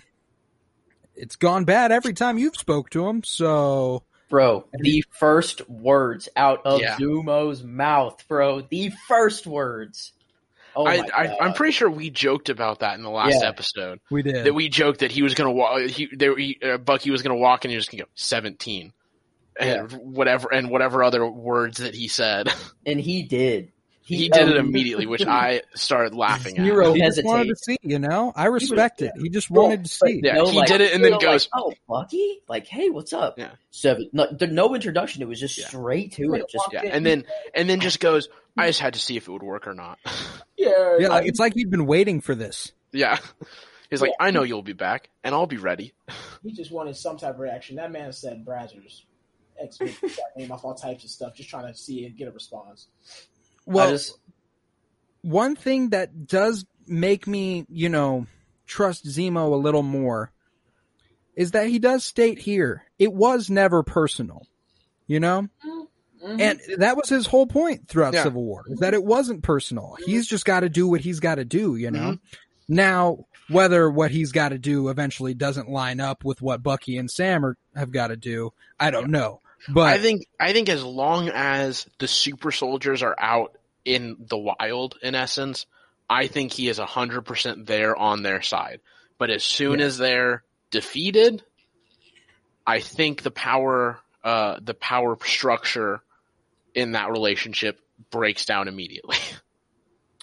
[1.16, 3.24] it's gone bad every time you've spoke to him.
[3.24, 6.96] So, Bro, the first words out of Yeah.
[6.98, 8.62] Zumo's mouth, bro.
[8.62, 10.14] The first words.
[10.76, 11.38] Oh my I, I, God.
[11.42, 13.50] I'm pretty sure we joked about that in the last Yeah.
[13.50, 14.00] episode.
[14.10, 14.46] We did.
[14.46, 15.82] That we joked that he was gonna walk.
[15.82, 18.94] He, there, he, uh, Bucky was gonna walk, and he was gonna go seventeen,
[19.60, 22.48] and whatever, and whatever other words that he said.
[22.86, 23.74] and he did.
[24.18, 26.66] He, did it immediately, which I started laughing at.
[26.66, 28.32] Zero he just wanted to see, you know.
[28.36, 29.12] I respect it.
[29.22, 30.22] He just wanted to see.
[30.24, 32.90] Yeah, No, he like, did it and then no, goes- like, "Oh, Bucky, like, hey,
[32.90, 33.52] what's up?" Yeah.
[33.72, 34.10] Seven.
[34.14, 35.22] No, there, no introduction.
[35.22, 35.68] It was just Yeah.
[35.68, 36.46] straight to it.
[36.50, 38.30] Just Yeah, and then and then just goes.
[38.58, 39.98] I just had to see if it would work or not.
[40.58, 42.72] Yeah, Yeah, like, like, it's like he'd been waiting for this.
[42.92, 43.18] yeah,
[43.90, 45.94] he's like, I know you'll be back, and I'll be ready.
[46.44, 47.78] he just wanted some type of reaction.
[47.78, 49.02] That man said Brazzers.
[49.60, 49.80] X
[50.38, 52.88] name off all types of stuff, just trying to see and get a response.
[53.66, 54.18] Well, just
[55.22, 58.26] one thing that does make me, you know,
[58.68, 60.32] trust Zemo a little more
[61.36, 64.46] is that he does state here it was never personal.
[65.08, 65.48] You know?
[65.66, 65.88] Mhm.
[66.40, 68.24] And that was his whole point throughout Yeah.
[68.24, 69.98] Civil War, is that it wasn't personal.
[70.06, 72.18] He's just got to do what he's got to do, you know?
[72.68, 77.10] Now, whether what he's got to do eventually doesn't line up with what Bucky and
[77.10, 79.42] Sam are, have got to do, I don't know.
[79.70, 84.38] But I think I think as long as the super soldiers are out in the
[84.38, 85.66] wild, in essence,
[86.10, 88.82] I think he is hundred percent there on their side.
[89.18, 89.86] But as soon Yeah.
[89.86, 91.44] as they're defeated,
[92.66, 96.02] I think the power, uh, the power structure
[96.74, 99.18] in that relationship breaks down immediately.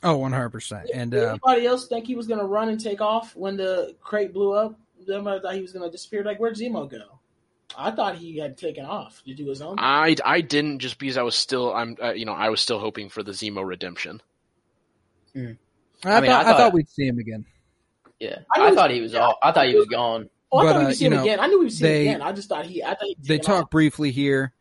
[0.01, 0.91] Oh, one hundred percent.
[0.95, 3.97] And Did uh, anybody else think he was gonna run and take off when the
[4.01, 4.78] crate blew up?
[5.03, 6.22] Everybody thought he was gonna disappear.
[6.22, 7.17] Like, where'd Zemo go?
[7.80, 9.76] I thought he had taken off to do his own.
[9.78, 12.80] I, I didn't just because I was still I'm uh, you know I was still
[12.80, 14.20] hoping for the Zemo redemption.
[15.36, 15.56] I, I mean,
[16.04, 17.44] thought, I I thought thought- we'd see him again.
[18.18, 19.38] Yeah, I I, thought he was all.
[19.40, 20.28] I thought he was gone.
[20.50, 21.38] oh, I but, thought uh, we'd see you him know, again.
[21.38, 22.22] I knew we'd see they- him again.
[22.22, 22.82] I just thought he.
[22.82, 23.16] I thought he.
[23.22, 24.52] They talk briefly here.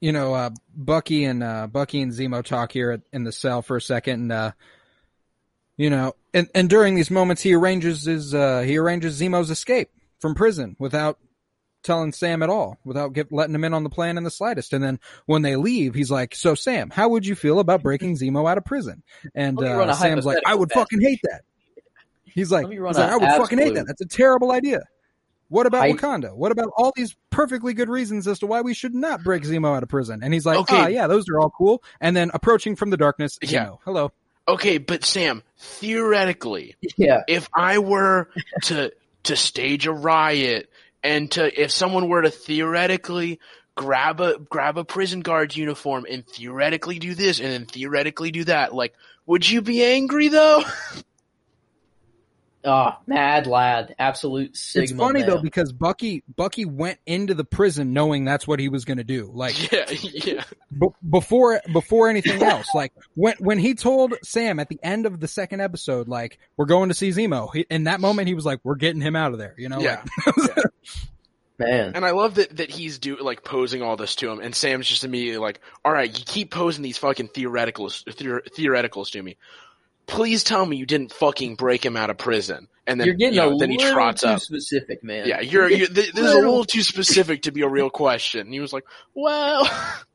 [0.00, 3.60] You know, uh, Bucky and uh, Bucky and Zemo talk here at, in the cell
[3.60, 4.52] for a second, and uh,
[5.76, 9.90] you know, and, and during these moments, he arranges his uh, he arranges Zemo's escape
[10.18, 11.18] from prison without
[11.82, 14.72] telling Sam at all, without get, letting him in on the plan in the slightest.
[14.74, 18.16] And then when they leave, he's like, "So Sam, how would you feel about breaking
[18.16, 19.02] Zemo out of prison?"
[19.34, 21.42] And Let me run uh, Sam's like, "I would fucking hate that."
[22.24, 23.86] He's like, Let me run he's like, "I would fucking hate that.
[23.86, 24.80] That's a terrible idea."
[25.48, 26.32] What about I- Wakanda?
[26.36, 29.74] What about all these perfectly good reasons as to why we should not break Zemo
[29.76, 30.20] out of prison?
[30.22, 30.76] And he's like, Okay.
[30.76, 33.70] "Ah, yeah, those are all cool." And then approaching from the darkness, Zemo, Yeah.
[33.84, 34.12] hello.
[34.50, 38.28] Okay, but Sam, theoretically, Yeah, if I were
[38.64, 38.92] to
[39.24, 40.68] to stage a riot
[41.02, 43.38] and to if someone were to theoretically
[43.76, 48.44] grab a grab a prison guard's uniform and theoretically do this and then theoretically do
[48.44, 48.94] that, like
[49.24, 50.62] would you be angry though?
[52.64, 54.82] oh, mad lad, absolute sigma.
[54.82, 58.84] it's funny though because Bucky Bucky went into the prison knowing that's what he was
[58.84, 59.30] going to do.
[59.32, 60.44] Like yeah, yeah.
[60.78, 62.66] b- before before anything else.
[62.74, 66.66] Like when when he told Sam at the end of the second episode, like we're
[66.66, 67.48] going to see Zemo.
[67.54, 69.80] He, in that moment, he was like, "We're getting him out of there." You know,
[69.80, 70.02] Yeah.
[70.36, 70.56] like,
[71.58, 71.92] man.
[71.94, 74.86] And I love that that he's do like posing all this to him, and Sam's
[74.88, 79.36] just immediately like, "All right, you keep posing these fucking theoreticals theor- theoreticals to me.
[80.10, 83.34] Please tell me you didn't fucking break him out of prison." And then You're getting
[83.34, 84.40] you know, a then he trots too up.
[84.40, 85.28] specific, man.
[85.28, 88.40] Yeah, you're, you're th- this is a little too specific to be a real question.
[88.40, 88.84] And he was like,
[89.14, 89.68] "Well,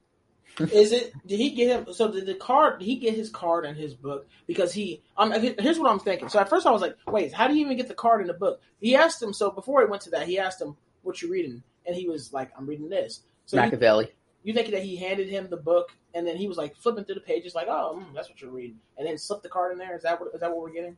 [0.59, 1.13] Is it?
[1.25, 1.93] Did he get him?
[1.93, 2.79] So did the card?
[2.79, 5.01] Did he get his card and his book because he?
[5.17, 6.29] Um, here's what I'm thinking.
[6.29, 8.27] So at first I was like, wait, how do you even get the card in
[8.27, 8.61] the book?
[8.79, 9.33] He asked him.
[9.33, 12.31] So before he went to that, he asked him, "What you reading?" And he was
[12.31, 14.11] like, "I'm reading this." So you, Machiavelli.
[14.45, 17.15] You think that he handed him the book and then he was like flipping through
[17.15, 19.79] the pages, like, "Oh, mm, that's what you're reading," and then slipped the card in
[19.79, 19.95] there.
[19.95, 20.33] Is that what?
[20.33, 20.95] Is that what we're getting?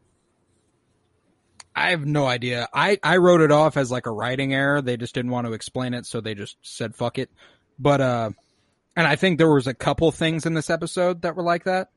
[1.73, 2.67] I have no idea.
[2.73, 4.81] I I wrote it off as like a writing error.
[4.81, 7.31] They just didn't want to explain it, so they just said fuck it.
[7.79, 8.31] But uh,
[8.97, 11.89] and I think there was a couple things in this episode that were like that.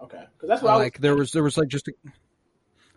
[0.00, 0.84] Okay, because that's what I was.
[0.84, 1.92] like there was there was like just a,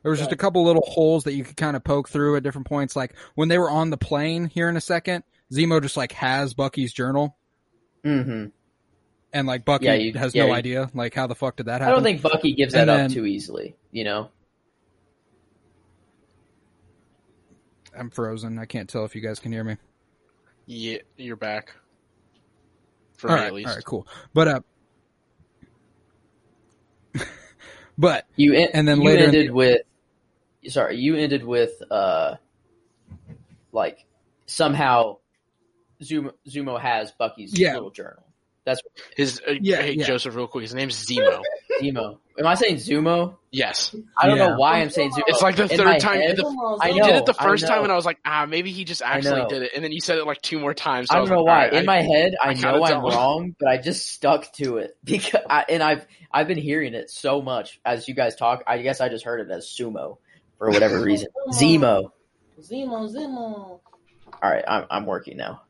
[0.01, 2.43] there was just a couple little holes that you could kind of poke through at
[2.43, 2.95] different points.
[2.95, 6.53] Like when they were on the plane here in a second, Zemo just like has
[6.53, 7.35] Bucky's journal,
[8.03, 8.45] hmm
[9.33, 11.67] and like Bucky Yeah, you- has yeah, no you- idea like how the fuck did
[11.67, 11.87] that happen?
[11.87, 13.75] I don't think Bucky gives And that then- up too easily.
[13.91, 14.29] You know.
[17.97, 18.57] I'm frozen.
[18.57, 19.77] I can't tell if you guys can hear me.
[20.65, 21.73] yeah, you're back."
[23.17, 23.69] For all me, right, at least.
[23.69, 24.07] all right, cool.
[24.33, 24.61] But uh,
[27.97, 29.81] but You en- And then you later ended the- with.
[30.67, 32.35] Sorry, you ended with uh,
[33.71, 34.05] like
[34.45, 35.17] somehow
[36.03, 37.73] Zumo, Zumo has Bucky's Yeah.
[37.75, 38.23] little journal.
[38.63, 38.79] That's
[39.17, 40.05] His uh, Yeah, hey yeah.
[40.05, 40.61] Joseph, real quick.
[40.61, 41.41] His name's Zemo.
[41.81, 42.17] Zemo.
[42.37, 43.35] Am I saying Zumo?
[43.51, 44.49] yes, I don't Yeah.
[44.49, 45.23] know why I'm saying Zumo.
[45.27, 46.21] it's like the In third time.
[46.21, 48.45] head- the, I you know, did it the first time, and I was like, "Ah,
[48.47, 51.07] maybe he just actually did it." And then you said it like two more times.
[51.09, 51.53] So I I, don't was know like, why.
[51.53, 53.03] "All right, In I- my head, I, I know I'm don't.
[53.13, 57.09] wrong, but I just stuck to it because, I, and I've I've been hearing it
[57.09, 58.63] so much as you guys talk.
[58.67, 60.17] I guess I just heard it as sumo
[60.59, 61.29] for whatever reason.
[61.49, 62.11] Zemo.
[62.61, 63.39] Zemo, Zemo.
[63.39, 63.81] All
[64.43, 65.63] right, I'm I'm working now.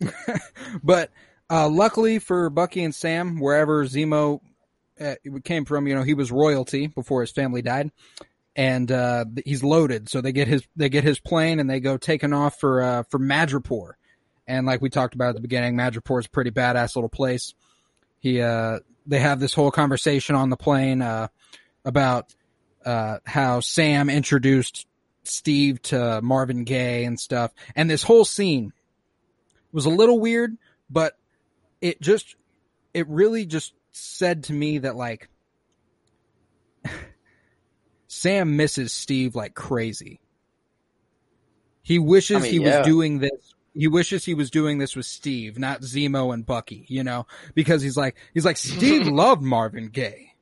[0.82, 1.10] but
[1.50, 4.40] uh, luckily for Bucky and Sam, wherever Zemo
[5.00, 7.90] uh, came from, you know, he was royalty before his family died,
[8.54, 10.08] and uh, he's loaded.
[10.08, 13.02] So they get his they get his plane and they go taking off for uh,
[13.10, 13.92] for Madripoor.
[14.46, 17.54] And like we talked about at the beginning, Madripoor is a pretty badass little place.
[18.18, 21.28] He uh, they have this whole conversation on the plane uh,
[21.84, 22.34] about
[22.84, 24.86] how Sam introduced
[25.24, 28.72] Steve to Marvin Gaye and stuff, and this whole scene
[29.72, 30.56] was a little weird,
[30.88, 31.16] but
[31.80, 32.36] it just
[32.94, 35.28] it really just said to me that like
[38.08, 40.20] Sam misses Steve like crazy.
[41.82, 42.78] He wishes I mean, he yeah.
[42.78, 43.54] was doing this.
[43.74, 47.82] He wishes he was doing this with Steve, not Zemo and Bucky, you know, because
[47.82, 50.34] he's like he's like Steve loved Marvin Gaye.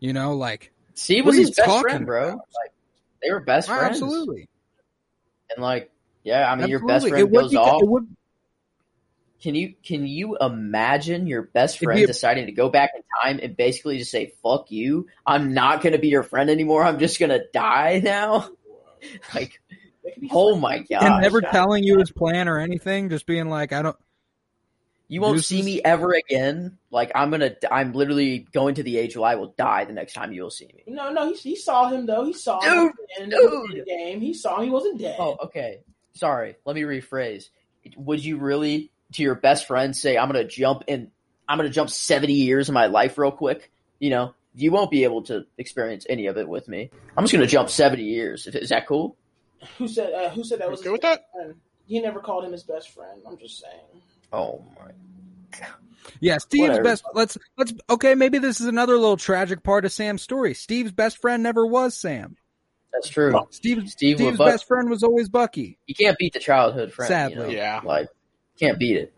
[0.00, 2.24] You know, like Steve was his best talking friend, bro.
[2.24, 2.38] about?
[2.38, 2.72] Like
[3.22, 3.84] they were best friends.
[3.84, 4.48] absolutely.
[5.50, 5.90] And like,
[6.28, 7.82] yeah, I mean, your best friend would goes be- off.
[7.82, 8.06] Would,
[9.42, 13.40] Can you can you imagine your best friend a- deciding to go back in time
[13.42, 15.06] and basically just say "fuck you"?
[15.26, 16.82] I'm not going to be your friend anymore.
[16.84, 18.48] I'm just going to die now.
[19.32, 19.60] Like,
[20.02, 21.02] They could be oh my like- god!
[21.04, 21.52] and never God.
[21.52, 23.96] telling you his plan or anything, just being like, I don't.
[25.10, 25.46] You won't Deuces.
[25.48, 26.76] see me ever again.
[26.90, 30.12] Like I'm gonna, I'm literally going to the age where I will die the next
[30.14, 30.82] time you will see me.
[30.88, 32.24] No, no, he, he saw him though.
[32.24, 33.70] He saw him in dude.
[33.70, 34.20] the game.
[34.20, 34.64] He saw him.
[34.64, 35.16] He wasn't dead.
[35.18, 35.78] Oh, okay.
[36.14, 36.56] Sorry.
[36.64, 37.48] Let me rephrase.
[37.96, 41.10] Would you really, to your best friend, say, "I'm gonna jump in,
[41.48, 43.70] I'm gonna jump 70 years in my life real quick"?
[43.98, 46.90] You know, you won't be able to experience any of it with me.
[47.16, 48.46] I'm just gonna jump 70 years.
[48.46, 49.16] Is is that cool?
[49.78, 50.12] Who said?
[50.12, 51.26] Uh, who said that was Okay with that?
[51.32, 51.54] friend?
[51.86, 53.22] He never called him his best friend.
[53.26, 54.02] I'm just saying.
[54.32, 54.90] Oh my.
[55.58, 55.68] god.
[56.20, 56.82] Yeah, Steve's Whatever.
[56.84, 57.04] best.
[57.14, 57.72] Let's let's.
[57.88, 60.54] Okay, maybe this is another little tragic part of Sam's story.
[60.54, 62.36] Steve's best friend never was Sam.
[62.92, 63.32] That's true.
[63.50, 65.78] Steve, Steve Steve's best friend was always Bucky.
[65.86, 67.08] You can't beat the childhood friend.
[67.08, 67.36] Sadly.
[67.36, 67.48] you know?
[67.48, 67.80] Yeah.
[67.84, 68.08] Like,
[68.58, 69.12] can't beat it.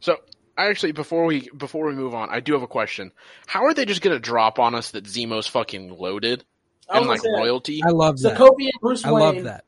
[0.00, 0.16] So
[0.56, 3.12] I actually before we before we move on, I do have a question.
[3.46, 6.44] How are they just gonna drop on us that Zemo's fucking loaded
[6.88, 7.80] I and like gonna say, royalty?
[7.86, 8.36] I love that.
[8.36, 9.64] Sokovia and Bruce I love that.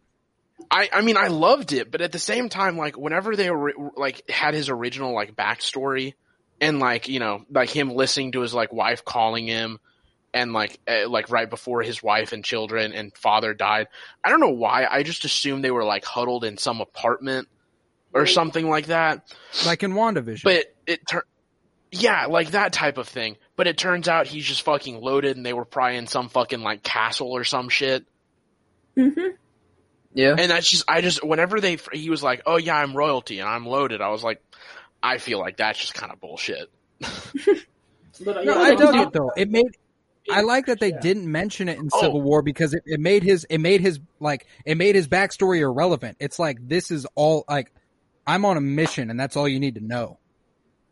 [0.71, 3.73] I I mean I loved it, but at the same time, like whenever they were
[3.97, 6.15] like had his original like backstory
[6.61, 9.79] and like you know like him listening to his like wife calling him
[10.33, 13.89] and like uh, like right before his wife and children and father died,
[14.23, 17.49] I don't know why I just assumed they were like huddled in some apartment
[18.13, 19.35] or something like that.
[19.67, 20.43] Like in WandaVision.
[20.43, 21.27] But it tur-
[21.93, 23.37] yeah, like that type of thing.
[23.57, 26.61] But it turns out he's just fucking loaded, and they were probably in some fucking
[26.61, 28.05] like castle or some shit.
[28.97, 29.11] Hmm.
[30.13, 30.35] Yeah.
[30.37, 33.49] And that's just, I just, whenever they, he was like, "Oh yeah, I'm royalty and
[33.49, 34.43] I'm loaded," I was like,
[35.03, 36.69] I feel like that's just kind of bullshit.
[37.01, 37.09] But,
[38.37, 39.33] uh, no, yeah, I like, dug it though.
[39.37, 39.77] It made.
[40.31, 41.01] I like that they Yeah.
[41.01, 42.01] didn't mention it in Oh.
[42.01, 45.61] Civil War because it, it made his it made his like it made his backstory
[45.61, 46.17] irrelevant.
[46.21, 47.73] It's like this is all like
[48.27, 50.19] I'm on a mission and that's all you need to know.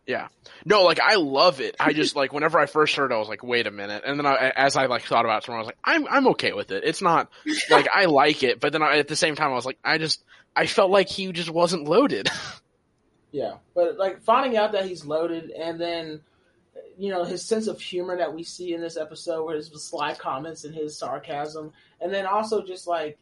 [0.07, 0.29] Yeah,
[0.65, 1.77] no, like I love it.
[1.79, 4.19] I just like whenever I first heard, it, I was like, "Wait a minute," and
[4.19, 6.55] then I, as I like thought about it, tomorrow, I was like, "I'm I'm okay
[6.55, 6.83] with it.
[6.87, 7.31] It's not
[7.69, 9.99] like I like it," but then I, at the same time, I was like, I
[9.99, 10.25] just
[10.57, 12.29] I felt like he just wasn't loaded.
[13.31, 16.21] Yeah, but like finding out that he's loaded, and then
[16.99, 20.15] you know his sense of humor that we see in this episode, where his sly
[20.15, 23.17] comments and his sarcasm, and then also just like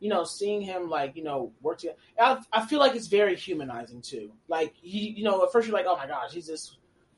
[0.00, 1.96] you know seeing him like you know work together.
[2.20, 4.32] I, I feel like it's very humanizing too.
[4.48, 6.76] Like he, you know, at first you're like, oh my gosh, he's this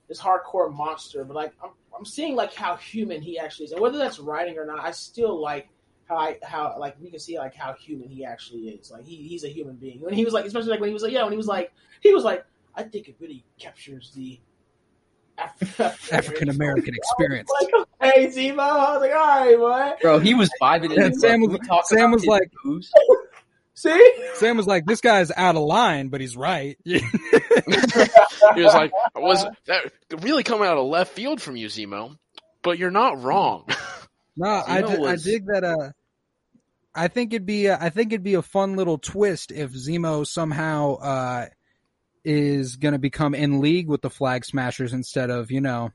[0.08, 3.80] this hardcore monster, but like I'm I'm seeing like how human he actually is, and
[3.80, 5.68] whether that's writing or not, I still like.
[6.06, 8.90] How I how like we can see like how human he actually is.
[8.90, 10.02] Like he, he's a human being.
[10.02, 11.72] When he was like, especially like when he was like, yeah, when he was like,
[12.02, 12.44] he was like,
[12.74, 14.38] I think it really captures the
[16.12, 17.50] African American experience.
[17.60, 17.70] Like,
[18.14, 18.58] hey, Zemo.
[18.60, 19.98] I was like, all right, boy.
[20.02, 21.02] Bro, he was vibing in.
[21.02, 22.90] And Sam was- we Sam was like- moves.
[23.76, 24.14] See?
[24.34, 27.00] Sam was like, "This guy's out of line, but he's right." he
[28.54, 32.16] was like, "Was that really coming out of left field from you, Zemo?"
[32.62, 33.66] But you're not wrong.
[34.36, 35.64] No, I, Zemo di- I dig that.
[35.64, 35.90] Uh,
[36.94, 40.24] I think it'd be uh, I think it'd be a fun little twist if Zemo
[40.24, 41.46] somehow uh,
[42.24, 45.90] is going to become in league with the Flag Smashers instead of you know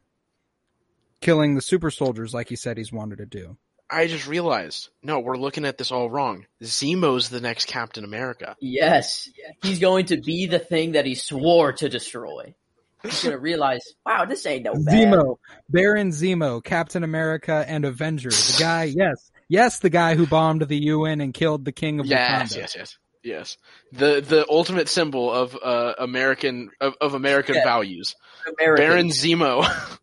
[1.22, 3.58] killing the super soldiers like he said he's wanted to do.
[3.92, 6.46] I just realized, no, we're looking at this all wrong.
[6.62, 8.56] Zemo's the next Captain America.
[8.62, 9.28] Yes,
[9.64, 12.54] he's going to be the thing that he swore to destroy.
[13.02, 14.94] He's gonna realize, wow, this ain't no bad.
[14.94, 15.38] Zemo,
[15.70, 18.30] Baron Zemo, Captain America, and Avenger.
[18.30, 22.06] The guy, yes, yes, the guy who bombed the UN and killed the king of
[22.06, 22.58] Yes, Wakanda.
[22.58, 22.98] yes, yes, yes.
[23.24, 23.58] Yes,
[23.92, 27.64] the the ultimate symbol of uh, American of, of American Yeah.
[27.64, 28.16] values.
[28.60, 28.86] American.
[28.86, 29.66] Baron Zemo.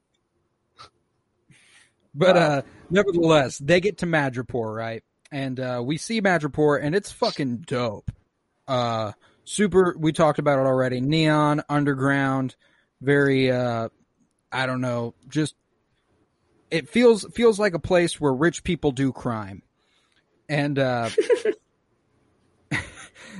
[2.19, 5.03] But uh nevertheless, they get to Madripoor, right?
[5.31, 8.11] And uh we see Madripoor and it's fucking dope.
[8.67, 9.13] Uh
[9.45, 11.03] super we talked about it already.
[11.03, 12.57] Neon, underground,
[13.03, 13.91] very uh
[14.51, 15.55] I don't know, just
[16.71, 19.63] it feels feels like a place where rich people do crime.
[20.49, 21.11] And uh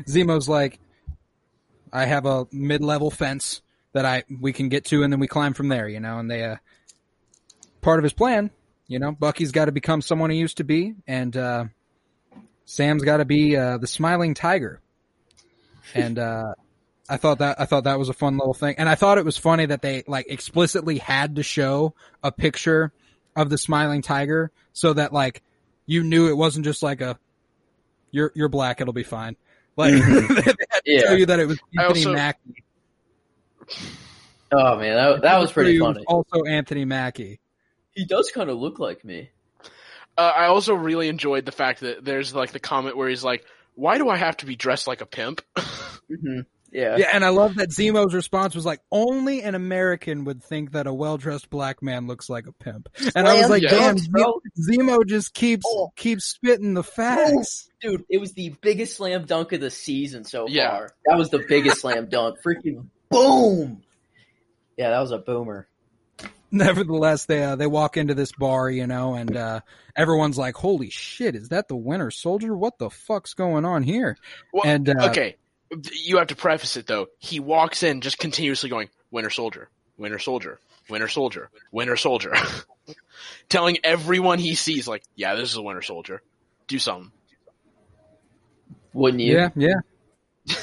[0.05, 0.79] Zemo's like
[1.93, 5.55] I have a mid-level fence that I we can get to and then we climb
[5.55, 6.57] from there, you know, and they uh
[7.81, 8.51] part of his plan
[8.89, 11.65] you know, Bucky's got to become someone he used to be, and uh,
[12.65, 14.81] Sam's got to be uh, the smiling tiger.
[15.95, 16.55] And uh,
[17.09, 19.25] I thought that I thought that was a fun little thing, and I thought it
[19.25, 21.95] was funny that they like explicitly had to show
[22.25, 22.93] a picture
[23.37, 25.45] of the smiling tiger so that like
[25.87, 27.21] you knew it wasn't just like a
[28.11, 29.37] you're you're black, it'll be fine.
[29.77, 31.01] Like they had to Yeah.
[31.01, 32.65] show you that it was Anthony also- Mackie.
[34.53, 36.07] Oh man, that, that was pretty you it was funny.
[36.07, 37.41] Also, Anthony Mackie.
[37.95, 39.31] He does kind of look like me.
[40.17, 43.45] Uh, I also really enjoyed the fact that there's like the comment where he's like,
[43.75, 45.43] "Why do I have to be dressed like a pimp?"
[46.09, 46.41] hmm
[46.77, 46.97] Yeah.
[46.99, 50.87] Yeah, and I love that Zemo's response was like, "Only an American would think that
[50.87, 53.71] a well-dressed black man looks like a pimp." And I was like, Yeah.
[53.71, 54.41] "Damn, bro.
[54.61, 55.91] Zemo just keeps Oh.
[55.97, 60.47] keeps spitting the facts." Dude, it was the biggest slam dunk of the season so
[60.49, 60.69] Yeah.
[60.71, 60.91] far.
[61.07, 62.37] That was the biggest slam dunk.
[62.47, 63.83] Freaking boom.
[64.77, 65.69] Yeah, that was a boomer.
[66.53, 69.61] Nevertheless, they uh, they walk into this bar, you know, and uh,
[69.97, 72.57] everyone's like, "Holy shit, is that the Winter Soldier?
[72.57, 74.17] What the fuck's going on here?"
[74.53, 75.37] Well, And, uh, okay,
[75.93, 77.07] you have to preface it though.
[77.19, 82.35] He walks in just continuously going, "Winter Soldier, Winter Soldier, Winter Soldier, Winter Soldier,"
[83.49, 86.23] telling everyone he sees, like, "Yeah, this is a Winter Soldier.
[86.69, 87.13] Do something."
[88.93, 89.35] Wouldn't you?
[89.35, 90.55] Yeah, yeah.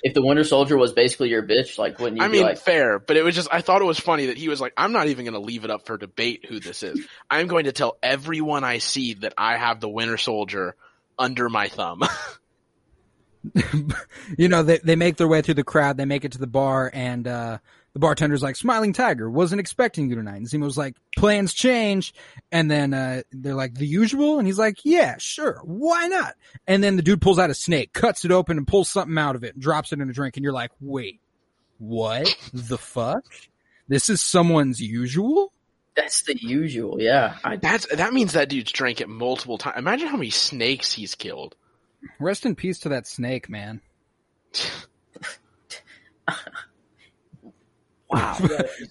[0.00, 2.58] If the Winter Soldier was basically your bitch, like wouldn't you I be mean, like,
[2.58, 4.92] fair, but it was just I thought it was funny that he was like, "I'm
[4.92, 7.04] not even going to leave it up for debate who this is.
[7.28, 10.76] I'm going to tell everyone I see that I have the Winter Soldier
[11.18, 12.04] under my thumb."
[14.38, 15.96] you know, they they make their way through the crowd.
[15.96, 17.58] They make it to the bar, and uh,
[17.92, 22.14] the bartender's like, "Smiling Tiger, wasn't expecting you tonight." And Zemo's like, "Plans change,"
[22.52, 26.34] and then uh, they're like, "The usual," and he's like, "Yeah, sure, why not?"
[26.66, 29.36] And then the dude pulls out a snake, cuts it open, and pulls something out
[29.36, 31.20] of it, and drops it in a drink, and you're like, "Wait,
[31.78, 33.24] what the fuck?
[33.88, 35.52] This is someone's usual."
[35.98, 37.00] that's the usual?
[37.00, 37.38] Yeah.
[37.42, 39.78] I, That's that means that dude's drank it multiple times.
[39.78, 41.56] Imagine how many snakes he's killed.
[42.20, 43.80] Rest in peace to that snake, man.
[48.10, 48.36] wow.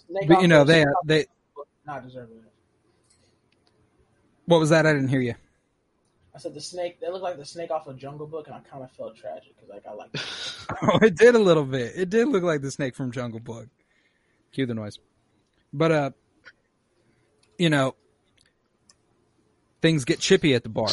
[0.09, 1.25] Yeah, But you know, they they
[1.85, 2.43] not deserving it.
[4.45, 4.85] what was that?
[4.85, 5.35] I didn't hear you.
[6.35, 6.99] I said the snake.
[6.99, 9.55] They look like the snake off a Jungle Book, and I kind of felt tragic
[9.55, 10.09] because like I like.
[10.81, 11.93] Oh, it did a little bit.
[11.95, 13.67] It did look like the snake from Jungle Book.
[14.51, 14.99] Cue the noise.
[15.73, 16.11] But uh
[17.57, 17.95] you know
[19.81, 20.89] things get chippy at the bar.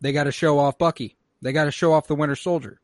[0.00, 1.16] They gotta show off Bucky.
[1.42, 2.80] They gotta show off the Winter Soldier.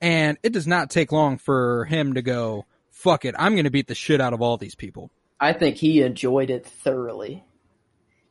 [0.00, 3.88] And it does not take long for him to go, fuck it, I'm gonna beat
[3.88, 5.10] the shit out of all these people.
[5.38, 7.44] I think he enjoyed it thoroughly.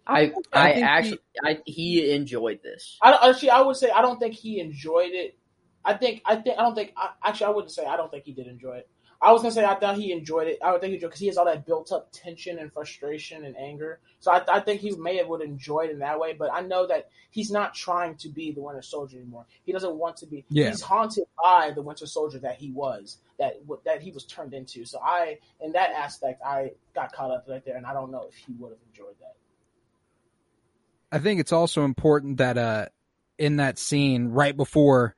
[0.08, 2.98] I I I, think actually I he enjoyed this.
[3.02, 5.38] I actually, I would say I don't think he enjoyed it.
[5.84, 8.26] I think I think I don't think I, actually I wouldn't say I don't think
[8.26, 8.90] he did enjoy it.
[9.22, 10.60] I was gonna say I thought he enjoyed it.
[10.64, 13.46] I would think he enjoyed because he has all that built up tension and frustration
[13.46, 14.00] and anger.
[14.20, 16.34] So I, I think he may have would enjoy it in that way.
[16.34, 19.46] But I know that he's not trying to be the Winter Soldier anymore.
[19.66, 20.46] He doesn't want to be.
[20.50, 20.70] Yeah.
[20.70, 24.86] He's haunted by the Winter Soldier that he was that that he was turned into.
[24.86, 28.28] So I in that aspect I got caught up right there, and I don't know
[28.30, 29.36] if he would have enjoyed that.
[31.12, 32.88] I think it's also important that uh
[33.38, 35.16] in that scene right before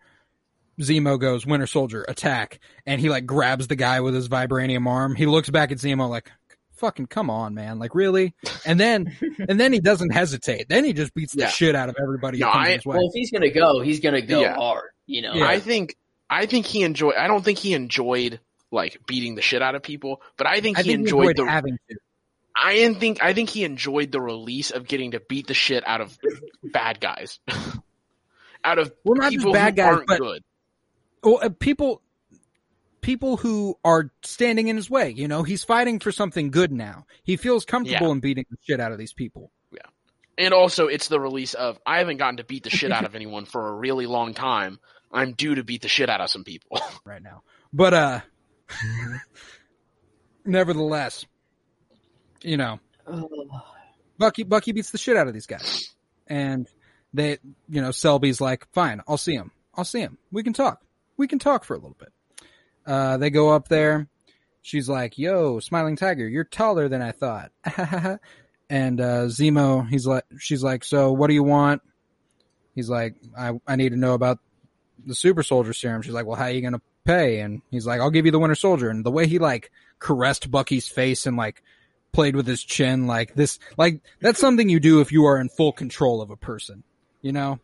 [0.79, 5.15] Zemo goes Winter Soldier attack and he like grabs the guy with his vibranium arm.
[5.15, 6.31] He looks back at Zemo like
[6.73, 9.15] fucking come on man like really and then
[9.49, 11.49] and then he doesn't hesitate then he just beats the Yeah.
[11.49, 12.97] shit out of everybody No, I- his way.
[12.97, 14.53] Well, if he's gonna go, he's gonna go Yeah.
[14.55, 14.89] hard.
[15.07, 15.33] You know.
[15.33, 15.47] Yeah.
[15.47, 15.95] I think
[16.29, 17.15] I think he enjoyed.
[17.15, 20.77] I don't think he enjoyed like beating the shit out of people, but I think
[20.77, 21.51] I he think enjoyed, he enjoyed the.
[21.51, 21.95] having to
[22.59, 25.83] I didn't think I think he enjoyed the release of getting to beat the shit
[25.87, 26.17] out of
[26.63, 27.39] bad guys,
[28.63, 30.43] out of Well, not just people bad who guys, aren't but- good.
[31.23, 32.01] Well, uh, people
[33.01, 37.05] people who are standing in his way you know he's fighting for something good now
[37.23, 38.13] he feels comfortable Yeah.
[38.13, 39.81] in beating the shit out of these people Yeah,
[40.37, 43.15] And also, it's the release of I haven't gotten to beat the shit out of
[43.19, 44.79] anyone for a really long time.
[45.11, 46.79] I'm due to beat the shit out of some people.
[47.05, 47.43] right now.
[47.71, 48.19] But uh
[50.45, 51.25] nevertheless,
[52.43, 52.79] you know,
[54.17, 55.93] Bucky Bucky beats the shit out of these guys.
[56.27, 56.67] And
[57.13, 57.37] they
[57.69, 59.51] you know, Selby's like, "Fine, I'll see him.
[59.75, 60.17] I'll see him.
[60.31, 60.81] We can talk.
[61.17, 62.13] We can talk for a little bit."
[62.85, 64.07] Uh they go up there.
[64.61, 67.51] She's like, "Yo, Smiling Tiger, you're taller than I thought."
[68.69, 71.81] and uh Zemo, he's like she's like, "So, what do you want?"
[72.75, 74.39] He's like, "I I need to know about
[75.07, 76.01] the super soldier serum.
[76.01, 77.39] She's like, well, how are you going to pay?
[77.39, 78.89] And he's like, I'll give you the winter soldier.
[78.89, 81.63] And the way he like caressed Bucky's face and like
[82.11, 85.49] played with his chin, like this, like that's something you do if you are in
[85.49, 86.83] full control of a person,
[87.21, 87.59] you know?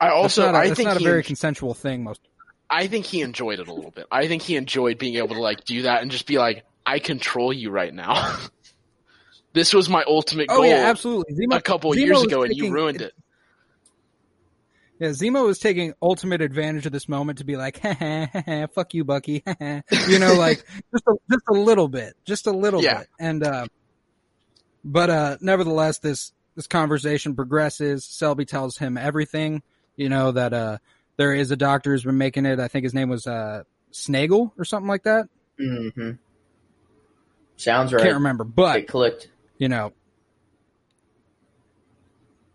[0.00, 2.04] I also that's not a, I that's think not a very en- consensual thing.
[2.04, 2.20] Most
[2.68, 4.06] I think he enjoyed it a little bit.
[4.10, 6.98] I think he enjoyed being able to like do that and just be like, I
[6.98, 8.36] control you right now.
[9.52, 11.34] this was my ultimate goal oh yeah, absolutely.
[11.34, 13.12] Zemo, a couple Zemo years ago, and you ruined it.
[14.98, 18.94] Yeah, Zemo was taking ultimate advantage of this moment to be like, "Ha ha, fuck
[18.94, 19.42] you, Bucky.
[20.08, 23.00] you know, like just a, just a little bit, just a little Yeah.
[23.00, 23.08] bit.
[23.20, 23.66] And, uh,
[24.84, 28.06] but, uh, nevertheless, this, this conversation progresses.
[28.06, 29.62] Selby tells him everything,
[29.96, 30.78] you know, that, uh,
[31.16, 32.60] there is a doctor who's been making it.
[32.60, 35.28] I think his name was, uh, Snaggle or something like that.
[35.58, 36.10] hmm
[37.56, 38.02] Sounds right.
[38.02, 39.30] Can't remember, but It clicked.
[39.58, 39.92] you know,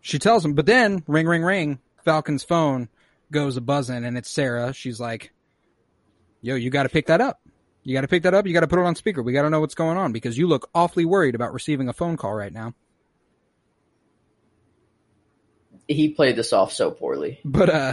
[0.00, 2.88] she tells him, but then ring, ring, ring, Falcon's phone.
[3.30, 4.72] goes a buzzing and it's Sarah.
[4.74, 5.32] She's like,
[6.42, 7.40] "Yo, you got to pick that up.
[7.82, 8.46] You got to pick that up.
[8.46, 9.22] You got to put it on speaker.
[9.22, 11.92] We got to know what's going on because you look awfully worried about receiving a
[11.92, 12.74] phone call right now."
[15.92, 17.92] He played this off so poorly, But uh,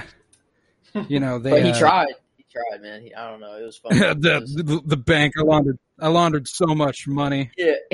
[1.08, 1.52] you know they.
[1.52, 2.14] but he uh, tried.
[2.38, 3.02] He tried, man.
[3.02, 3.58] He, I don't know.
[3.58, 3.92] It was fun.
[3.96, 5.34] It the, the the bank.
[5.38, 5.78] I laundered.
[6.00, 7.52] I laundered so much money.
[7.58, 7.74] yeah.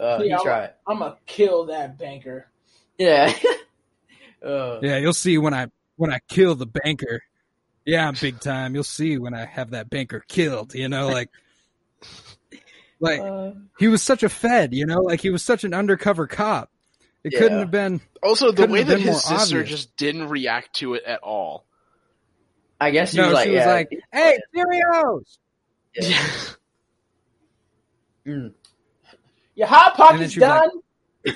[0.00, 2.48] uh, he Yeah, I'm, I'm gonna kill that banker.
[2.98, 3.32] Yeah.
[4.44, 7.22] uh, Yeah, you'll see when I when I kill the banker.
[7.84, 8.74] Yeah, I'm big time.
[8.74, 10.74] You'll see when I have that banker killed.
[10.74, 11.30] You know, like
[13.00, 14.74] like uh, he was such a fed.
[14.74, 16.70] You know, like he was such an undercover cop.
[17.24, 18.00] It couldn't have been.
[18.22, 19.68] Also, the way that his sister obvious.
[19.68, 21.64] just didn't react to it at all.
[22.80, 25.38] I guess he No, was like, she was yeah, like, "Hey, Cheerios."
[25.94, 26.26] yeah.
[28.26, 28.52] Mm.
[29.54, 30.70] Your hot And then pocket's she was like-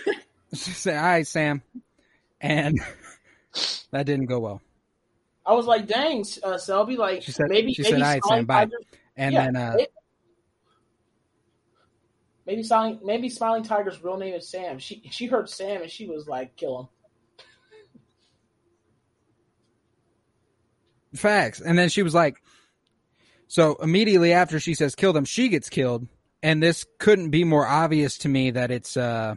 [0.04, 0.14] done.
[0.54, 1.62] She said, "All right, Sam,"
[2.40, 2.78] and
[3.90, 4.60] that didn't go well.
[5.46, 8.22] I was like, dang, uh, Selby, like She said- maybe she maybe said, "All right,
[8.22, 8.76] Smiling Sam, bye." Tiger-
[9.16, 9.92] And Yeah, then uh, it-
[12.46, 14.78] maybe Smiling maybe Smiling Tiger's real name is Sam.
[14.78, 16.88] She she heard Sam and she was like, kill him.
[21.14, 21.60] Facts.
[21.60, 22.42] And then she was like,
[23.48, 26.08] so immediately after she says kill them, she gets killed.
[26.42, 29.36] And this couldn't be more obvious to me that it's uh,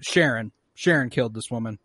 [0.00, 0.52] Sharon.
[0.74, 1.78] Sharon killed this woman.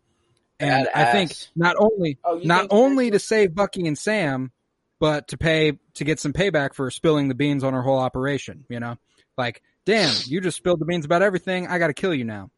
[0.60, 4.52] And I think not only Oh, not only to save Bucky and Sam,
[5.00, 8.64] but to pay to get some payback for spilling the beans on her whole operation.
[8.68, 8.96] You know,
[9.36, 11.66] like damn, you just spilled the beans about everything.
[11.66, 12.50] I got to kill you now.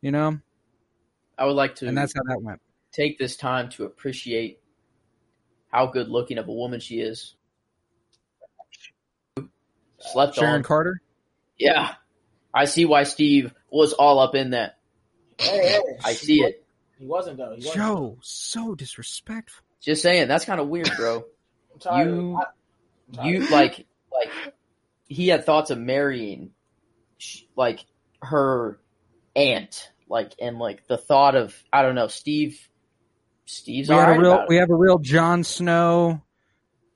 [0.00, 0.38] You know,
[1.36, 2.60] I would like to and that's how that went.
[2.92, 4.60] take this time to appreciate
[5.72, 7.34] how good looking of a woman she is.
[10.00, 10.62] Slept Sharon on.
[10.62, 11.00] Carter.
[11.58, 11.94] Yeah.
[12.54, 14.78] I see why Steve was all up in that.
[15.38, 16.64] Hey, hey, I see it.
[16.98, 17.50] He wasn't though.
[17.56, 17.74] He wasn't.
[17.74, 19.64] Joe, so disrespectful.
[19.80, 21.24] Just saying, that's kind of weird, bro.
[21.74, 22.08] I'm tired.
[22.08, 22.44] you- I-
[23.10, 23.26] I'm tired.
[23.28, 24.30] you like like
[25.08, 26.50] he had thoughts of marrying
[27.18, 27.84] sh- like
[28.22, 28.80] her
[29.36, 32.68] aunt like and like the thought of i don't know steve
[33.44, 34.48] steve's we had alright a real about it.
[34.48, 36.22] we have a real Jon Snow,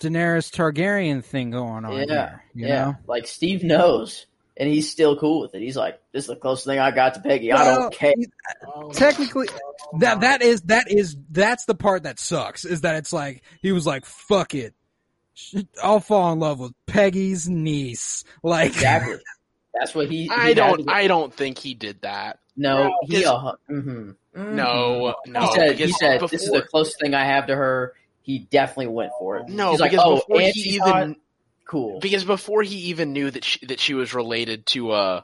[0.00, 2.42] Daenerys Targaryen thing going on yeah here.
[2.54, 6.24] You yeah know, like steve knows and he's still cool with it he's like this
[6.24, 9.74] is the closest thing i got to peggy i don't care uh, Oh, technically, oh,
[9.92, 10.00] God.
[10.00, 12.64] that that is that is that's the part that sucks.
[12.64, 14.74] Is that it's like he was like, "Fuck it,
[15.82, 19.16] I'll fall in love with Peggy's niece." Like, exactly
[19.74, 20.88] that's what he, he I don't.
[20.88, 22.38] I don't think he did that.
[22.56, 24.16] no No, he uh, mhm.
[24.34, 25.40] No, no.
[25.40, 27.92] he said he said before, this is the closest thing i have to her
[28.22, 31.16] he definitely went for it no he's like because oh before he Auntie's even hot?
[31.66, 35.20] cool because before he even knew that she, that she was related to uh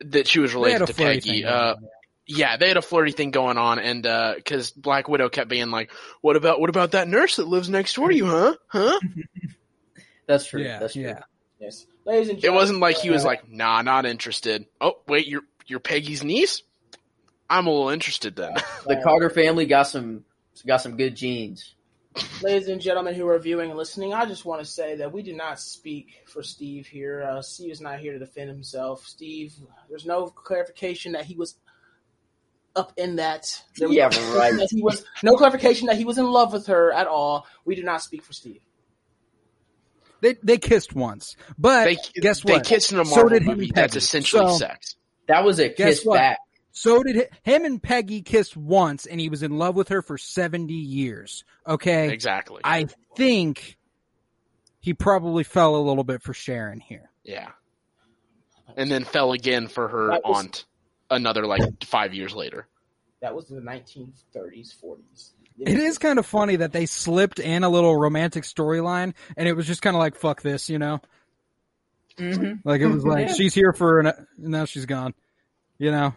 [0.00, 1.42] that she was related to Peggy.
[1.42, 1.88] thing Uh, going
[2.26, 4.02] yeah, they had a flirty thing going on, and
[4.36, 7.94] because Black Widow kept being like, "What about what about that nurse that lives next
[7.94, 8.54] door to you, huh?
[8.68, 9.00] Huh?"
[10.26, 11.22] that's true yeah, that's true yeah.
[11.60, 14.94] Yes, ladies and gentlemen, It wasn't like he was uh, like, "Nah, not interested." Oh,
[15.06, 16.62] wait, you're you're Peggy's niece.
[17.48, 18.54] I'm a little interested then.
[18.86, 20.24] the Carter family got some
[20.66, 21.74] got some good genes.
[22.42, 25.22] ladies and gentlemen who are viewing and listening, I just want to say that we
[25.22, 27.22] do not speak for Steve here.
[27.22, 29.06] Uh, Steve is not here to defend himself.
[29.06, 29.54] Steve,
[29.88, 31.56] there's no clarification that he was
[32.76, 33.62] up in that.
[33.76, 34.52] There Yeah, no right.
[34.56, 37.46] that he was no clarification that he was in love with her at all.
[37.64, 38.60] We do not speak for Steve.
[40.22, 42.62] They they kissed once, but they guess what?
[42.64, 43.70] they kissed in a So did him movie.
[43.74, 44.96] That's essentially So- sex.
[45.28, 46.16] That was a Guess kiss what?
[46.16, 46.38] back.
[46.72, 50.00] So did hi- him and Peggy kissed once, and he was in love with her
[50.00, 51.44] for seventy years.
[51.66, 52.60] Okay, Exactly.
[52.64, 53.76] I think
[54.80, 57.10] he probably fell a little bit for Sharon here.
[57.24, 57.50] yeah.
[58.76, 60.64] And then fell again for her That was- aunt
[61.10, 62.66] another like five years later.
[63.20, 65.32] That was in the 1930s, 40s.
[65.58, 69.54] It is kind of funny that they slipped in a little romantic storyline, and it
[69.54, 71.00] was just kind of like fuck this, you know.
[72.18, 72.68] Mm-hmm.
[72.68, 73.34] Like it was like Yeah.
[73.34, 75.14] she's here for an and now she's gone,
[75.78, 76.14] you know.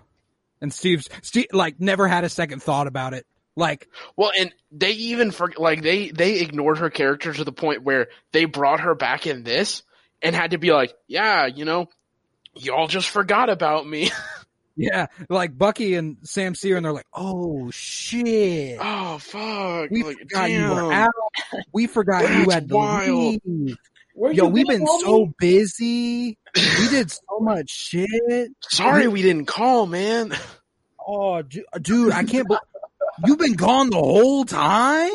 [0.62, 3.26] And Steve's Steve like never had a second thought about it.
[3.56, 7.84] Like Well, and they even for like they they ignored her character to the point
[7.84, 9.84] where they brought her back in this
[10.22, 11.88] and had to be like, yeah, you know,
[12.56, 14.12] y'all just forgot about me.
[14.76, 18.78] yeah, like Bucky and Sam see and they're like, oh shit.
[18.82, 19.90] oh fuck!
[19.90, 21.12] We like, forgot you were out.
[21.74, 23.42] We forgot you had to wild.
[23.46, 23.78] leave.
[24.14, 25.02] Where Yo, we've been homie?
[25.02, 26.38] so busy.
[26.56, 28.52] We did so much shit.
[28.62, 30.34] Sorry we didn't call, man.
[31.06, 32.48] Oh, dude, I can't.
[32.48, 32.56] Be-
[33.26, 35.12] You've been gone the whole time.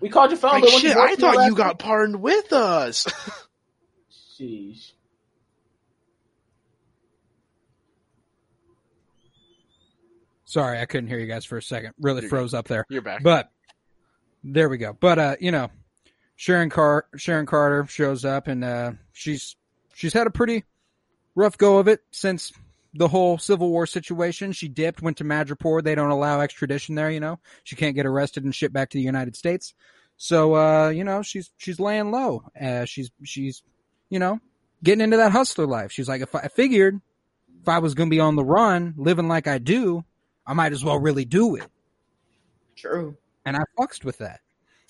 [0.00, 3.06] We called your phone, Like but shit, you I thought you got pardoned with us.
[4.40, 4.92] Sheesh.
[10.54, 11.94] Sorry, I couldn't hear you guys for a second.
[12.00, 12.86] Really You're froze up there.
[12.88, 13.24] You're back.
[13.24, 13.50] But
[14.44, 14.92] There we go.
[14.92, 15.68] But uh, you know,
[16.36, 19.56] Sharon Car Sharon Carter shows up and uh she's
[19.94, 20.62] she's had a pretty
[21.34, 22.52] rough go of it since
[22.92, 24.52] the whole Civil War situation.
[24.52, 25.82] She dipped, went to Madripoor.
[25.82, 27.40] They don't allow extradition there, you know.
[27.64, 29.74] She can't get arrested and shipped back to the United States.
[30.18, 32.44] So uh, you know, she's she's laying low.
[32.60, 33.64] Uh, she's she's
[34.08, 34.38] you know,
[34.84, 35.90] getting into that hustler life.
[35.90, 37.00] She's like, if I, I figured
[37.60, 40.04] if I was gonna be on the run, living like I do,
[40.46, 41.66] I might as well really do it.
[42.76, 43.16] True.
[43.44, 44.40] And I fucked with that.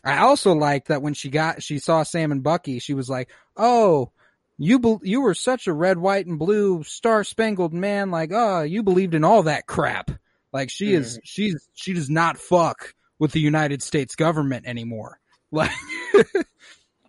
[0.05, 3.31] I also liked that when she got, she saw Sam and Bucky, she was like,
[3.57, 4.13] "Oh,
[4.59, 8.11] you be, you were such a red, white, and blue star spangled man.
[8.11, 10.11] Like, oh, you believed in all that crap.
[10.53, 11.21] Like, she is, mm.
[11.25, 15.19] she's, she does not fuck with the United States government anymore.
[15.55, 15.71] Like,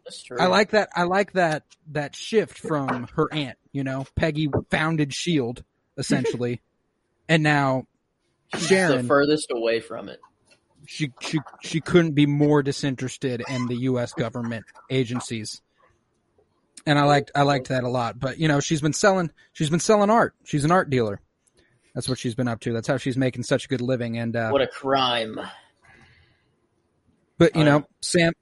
[0.04, 0.38] That's true.
[0.40, 0.90] I like that.
[0.96, 3.58] I like that that shift from her aunt.
[3.72, 5.64] You know, Peggy founded Shield
[5.98, 6.62] essentially,
[7.28, 7.88] and now
[8.58, 9.02] Sharon.
[9.02, 10.20] the furthest away from it.
[10.88, 14.14] she she she couldn't be more disinterested in the U.S.
[14.14, 15.62] government agencies,
[16.86, 18.20] and I liked I liked that a lot.
[18.20, 20.36] But you know, she's been selling she's been selling art.
[20.44, 21.20] She's an art dealer.
[21.94, 22.74] That's what she's been up to.
[22.74, 24.18] That's how she's making such a good living.
[24.18, 25.40] And uh, What a crime.
[27.38, 27.86] but you know, know.
[28.02, 28.34] Sam,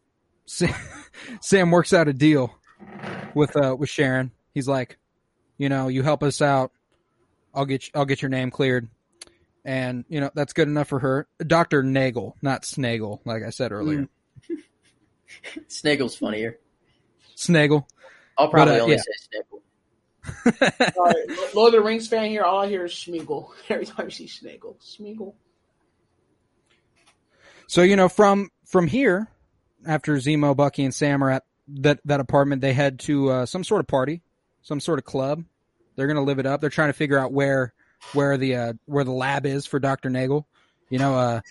[0.46, 0.74] Sam
[1.42, 2.54] Sam works out a deal
[3.34, 4.32] with uh with Sharon.
[4.54, 4.98] He's like,
[5.58, 6.72] you know, you help us out,
[7.54, 8.90] I'll get I'll get your name cleared.
[9.66, 11.28] And you know that's good enough for her.
[11.46, 14.08] Doctor Nagel, not Snagel, like I said earlier.
[15.70, 16.60] Snaggle's funnier.
[17.36, 17.86] Snagel.
[18.38, 19.02] I'll probably But, uh, only yeah.
[19.02, 19.62] say Snaggle.
[20.98, 22.44] All right, Lord of the Rings fan here.
[22.44, 24.78] All I hear is Schmeagle every time you see Snaggle.
[24.82, 25.34] Schmeagle.
[27.68, 29.28] So you know, from from here,
[29.86, 33.64] after Zemo, Bucky, and Sam are at that that apartment, they head to uh, some
[33.64, 34.22] sort of party,
[34.62, 35.44] some sort of club.
[35.96, 36.62] They're gonna live it up.
[36.62, 37.74] They're trying to figure out where
[38.14, 40.48] where the uh, where the lab is for Doctor Nagel.
[40.90, 41.42] You know, uh,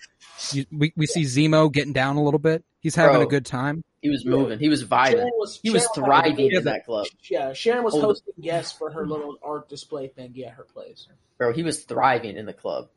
[0.51, 2.63] you, we we see Zemo getting down a little bit.
[2.79, 3.23] He's having Bro.
[3.23, 3.83] a good time.
[4.01, 4.59] He was moving.
[4.59, 5.29] He was vibing.
[5.37, 7.07] Was, He was Sharon thriving good- in that club.
[7.29, 8.01] Yeah, Sharon was Oh.
[8.01, 11.07] hosting guests for her little art display thing at her place.
[11.37, 12.89] Bro, he was thriving in the club.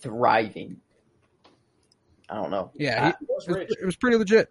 [0.00, 0.76] Thriving.
[2.28, 2.70] I don't know.
[2.74, 4.50] Yeah, He was it, was, it was pretty legit.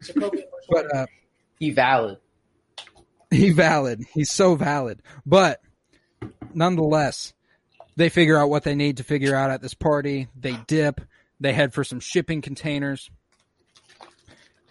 [0.70, 1.06] But uh,
[1.58, 2.18] He valid.
[3.30, 4.02] he valid.
[4.14, 5.02] He's so valid.
[5.26, 5.60] But
[6.54, 7.34] nonetheless,
[7.96, 10.28] they figure out what they need to figure out at this party.
[10.38, 11.00] They dip.
[11.40, 13.10] They head for some shipping containers.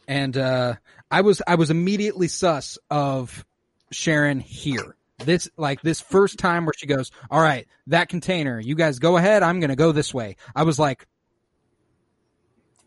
[0.07, 0.75] And uh,
[1.09, 3.45] I was I was immediately sus of
[3.91, 4.95] Sharon here.
[5.19, 9.15] This like this first time where she goes, "All right, that container, you guys go
[9.17, 9.43] ahead.
[9.43, 11.07] I'm gonna go this way." I was like,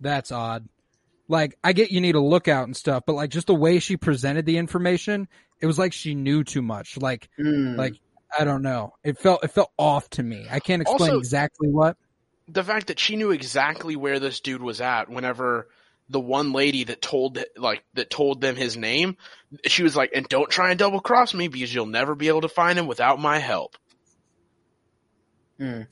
[0.00, 0.68] "That's odd."
[1.28, 3.96] Like I get you need a lookout and stuff, but like just the way she
[3.96, 5.28] presented the information,
[5.60, 6.98] it was like she knew too much.
[6.98, 7.76] Like Mm.
[7.76, 7.94] like
[8.38, 8.94] I don't know.
[9.04, 10.46] It felt it felt off to me.
[10.50, 11.96] I can't explain Also- exactly what.
[12.48, 15.68] the fact that she knew exactly where this dude was at whenever
[16.08, 19.16] the one lady that told like that told them his name
[19.66, 22.42] she was like and don't try and double cross me because you'll never be able
[22.42, 23.76] to find him without my help
[25.60, 25.86] Mm.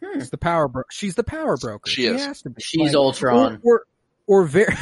[0.00, 0.82] It's the power bro.
[0.90, 1.88] She's the power broker.
[1.88, 2.24] She is.
[2.24, 2.42] has.
[2.58, 3.60] She's Like, Ultron.
[3.62, 3.84] or
[4.26, 4.74] or, or very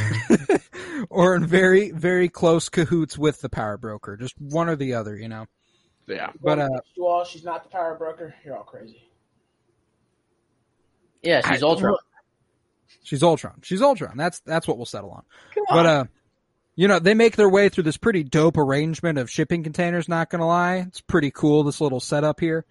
[1.11, 4.17] or in very very close cahoots with the power broker.
[4.17, 5.47] Just one or the other, you know.
[6.11, 8.35] Yeah But uh, you all, she's not the power broker.
[8.45, 9.03] You're all crazy.
[11.23, 11.97] Yeah, she's I- Ultron.
[13.03, 13.61] she's Ultron.
[13.63, 14.17] She's Ultron.
[14.17, 15.23] That's that's what we'll settle on.
[15.55, 16.05] Come But uh,
[16.77, 20.09] you know, they make their way through this pretty dope arrangement of shipping containers.
[20.09, 21.63] Not gonna lie, it's pretty cool.
[21.65, 22.65] This little setup here.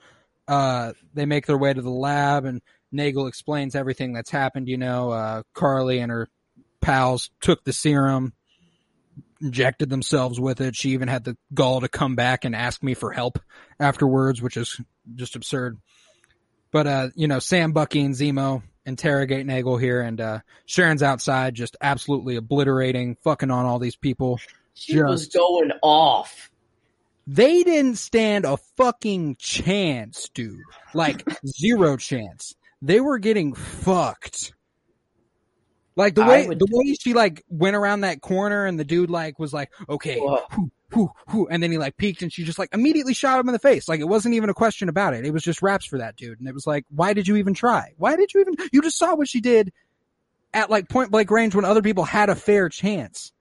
[0.47, 2.61] Uh, they make their way to the lab, and
[2.91, 4.67] Nagel explains everything that's happened.
[4.67, 6.27] You know, uh, Karli and her
[6.81, 8.33] pals took the serum,
[9.41, 10.75] injected themselves with it.
[10.75, 13.39] She even had the gall to come back and ask me for help
[13.79, 14.79] afterwards, which is
[15.15, 15.77] just absurd.
[16.71, 21.53] But uh, you know, Sam, Bucky, and Zemo interrogate Nagel here, and uh, Sharon's outside,
[21.55, 24.39] just absolutely obliterating, fucking on all these people.
[24.73, 26.49] she was just- going off.
[27.31, 30.61] They didn't stand a fucking chance, dude.
[30.95, 32.55] Like zero chance.
[32.81, 34.53] They were getting fucked.
[35.95, 39.09] Like the way would- the way she like went around that corner and the dude
[39.09, 42.59] like was like, okay, whoo, whoo, whoo, and then he like peeked and she just
[42.59, 43.89] like immediately shot him in the face.
[43.89, 45.25] Like it wasn't even a question about it.
[45.25, 46.39] It was just raps for that dude.
[46.39, 47.93] And it was like, why did you even try?
[47.97, 49.73] Why did you even you just saw what she did
[50.53, 53.31] at like point blank range when other people had a fair chance.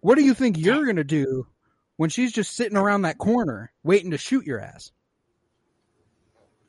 [0.00, 1.46] What do you think you're gonna do
[1.96, 4.90] when she's just sitting around that corner waiting to shoot your ass?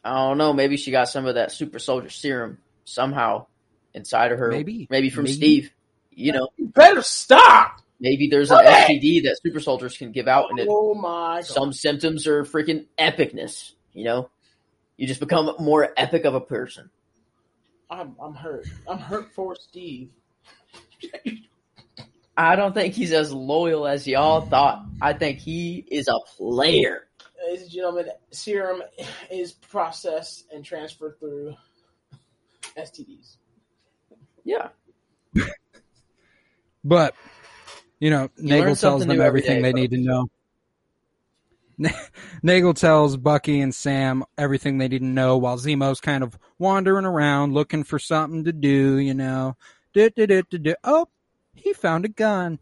[0.04, 0.54] I don't know.
[0.54, 3.48] Maybe she got some of that super soldier serum somehow
[3.96, 4.50] inside of her.
[4.52, 4.88] Maybe.
[4.90, 5.36] Maybe from Maybe.
[5.36, 5.72] Steve.
[6.12, 7.82] You know, You better stop.
[8.00, 9.00] maybe there's an Okay.
[9.00, 11.46] STD that super soldiers can give out, and it, Oh my god.
[11.46, 13.74] some symptoms are freaking epicness.
[13.94, 14.30] You know,
[14.98, 16.90] you just become more epic of a person.
[17.90, 18.66] I'm I'm hurt.
[18.88, 20.10] I'm hurt for Steve.
[22.38, 24.84] I don't think he's as loyal as y'all thought.
[25.02, 27.08] I think he is a player.
[27.46, 28.82] Ladies and gentlemen, serum
[29.32, 31.56] is processed and transferred through
[32.78, 33.38] STDs.
[34.46, 34.70] Yeah.
[36.88, 37.16] But
[38.00, 40.30] you know, You Nagel tells them everything day, they need to know.
[42.44, 47.06] Nagel tells Bucky and Sam everything they need to know while Zemo's kind of wandering
[47.06, 49.58] around looking for something to do, you know.
[50.84, 51.08] Oh,
[51.56, 52.60] he found a gun.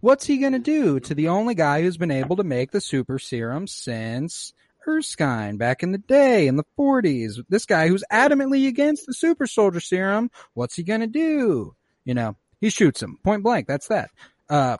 [0.00, 3.18] What's he gonna do to the only guy who's been able to make the super
[3.18, 4.52] serum since
[4.86, 7.42] Erskine back in the day in the 40s?
[7.48, 11.74] This guy who's adamantly against the super soldier serum, what's he gonna do?
[12.04, 13.66] You know, he shoots him point blank.
[13.66, 14.10] That's that.
[14.48, 14.76] Uh,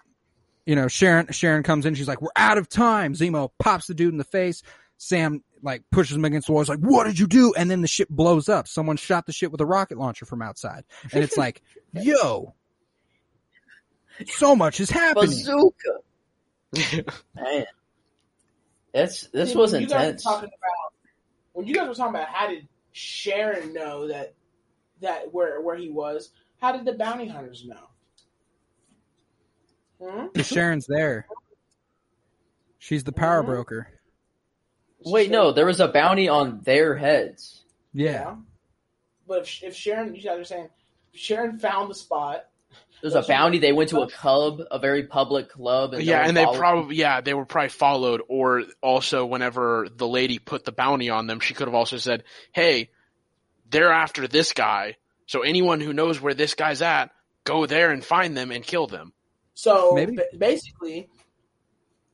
[0.66, 1.94] you know, Sharon, Sharon comes in.
[1.94, 3.14] She's like, we're out of time.
[3.14, 4.62] Zemo pops the dude in the face.
[4.96, 6.62] Sam like pushes him against the wall.
[6.62, 7.54] He's like, what did you do?
[7.56, 8.68] And then the ship blows up.
[8.68, 10.84] Someone shot the ship with a rocket launcher from outside.
[11.12, 12.54] And it's like, yo,
[14.26, 15.30] so much is happening.
[15.30, 17.12] Bazooka.
[17.34, 17.66] Man.
[18.94, 20.22] That's this See, was when you guys were intense.
[20.22, 20.92] talking about
[21.52, 24.34] when you guys were talking about how did Sharon know that
[25.00, 26.30] that where where he was?
[26.60, 27.88] How did the bounty hunters know?
[30.00, 30.40] Hmm?
[30.40, 31.26] Sharon's there.
[32.78, 33.46] She's the power Mhm.
[33.46, 33.88] broker.
[35.04, 37.64] Wait, no, there was a bounty on their heads.
[37.92, 38.36] Yeah.
[39.26, 40.68] But if, if Sharon, you guys are saying
[41.12, 42.48] Sharon found the spot.
[43.04, 43.58] There was a bounty.
[43.58, 47.20] They went to a club, a very public club, and yeah, and they probably yeah
[47.20, 51.52] they were probably followed, or also whenever the lady put the bounty on them, she
[51.52, 52.88] could have also said, "Hey,
[53.68, 54.96] they're after this guy,
[55.26, 57.10] so anyone who knows where this guy's at,
[57.44, 59.12] go there and find them and kill them."
[59.52, 60.16] So Maybe.
[60.16, 61.10] ba- basically,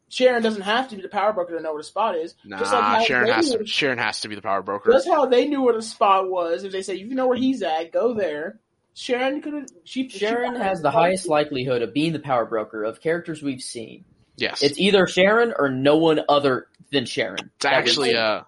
[0.09, 2.35] Sharon doesn't have to be the power broker to know where the spot is.
[2.45, 3.65] Nah, Just like Sharon has to.
[3.65, 4.91] Sharon has to be the power broker.
[4.91, 6.65] That's how they knew where the spot was.
[6.65, 8.59] If they say you know where he's at, go there.
[8.95, 9.67] Sharon could have.
[9.85, 13.63] She Sharon she- has the highest likelihood of being the power broker of characters we've
[13.63, 14.05] seen.
[14.37, 17.51] Yes, It's either Sharon or no one other than Sharon.
[17.57, 18.43] It's actually uh,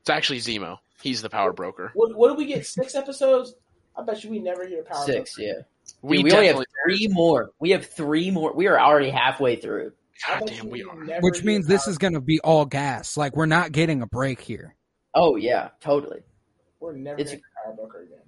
[0.00, 0.78] it's actually Zemo.
[1.02, 1.90] He's the power broker.
[1.94, 2.66] What, what did we get?
[2.66, 3.54] Six episodes.
[3.96, 5.04] I bet you we never hear power.
[5.04, 5.34] six.
[5.36, 5.46] broker.
[5.48, 5.62] Yeah,
[6.02, 7.50] We, Dude, we only have three more.
[7.58, 8.54] We have three more.
[8.54, 9.92] We are already halfway through.
[10.26, 11.20] God damn, you we are.
[11.20, 13.16] Which means this power- is going to be all gas.
[13.16, 14.74] Like we're not getting a break here.
[15.14, 16.20] Oh yeah, totally.
[16.80, 18.19] We're never it's- hearing power broker again.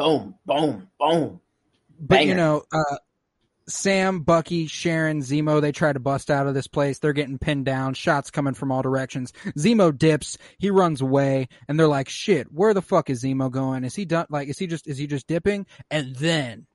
[0.00, 1.40] Boom, boom, boom.
[2.00, 2.96] But you know, uh,
[3.68, 6.98] Sam, Bucky, Sharon, Zemo, they try to bust out of this place.
[6.98, 9.32] They're getting pinned down, shots coming from all directions.
[9.58, 13.84] Zemo dips, he runs away, and they're like, shit, where the fuck is Zemo going?
[13.84, 15.66] Is he done, like, is he just, is he just dipping?
[15.90, 16.66] And then,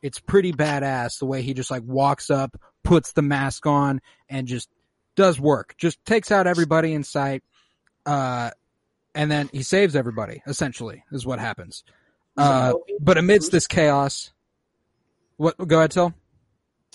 [0.00, 4.00] it's pretty badass the way he just like walks up, puts the mask on,
[4.30, 4.70] and just
[5.16, 5.74] does work.
[5.76, 7.42] Just takes out everybody in sight,
[8.06, 8.52] uh,
[9.14, 11.84] and then he saves everybody, essentially, is what happens.
[12.40, 14.32] Uh, but amidst this chaos,
[15.36, 16.14] what, go ahead, Till.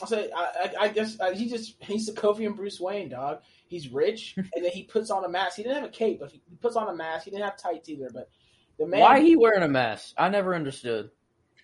[0.02, 3.40] I say, I, I, I guess uh, he just he's the Sokovian Bruce Wayne dog.
[3.68, 5.56] He's rich, and then he puts on a mask.
[5.56, 7.26] He didn't have a cape, but he puts on a mask.
[7.26, 8.10] He didn't have tights either.
[8.14, 8.30] But
[8.78, 10.14] the man, Why he wearing a mask?
[10.18, 11.12] I never understood.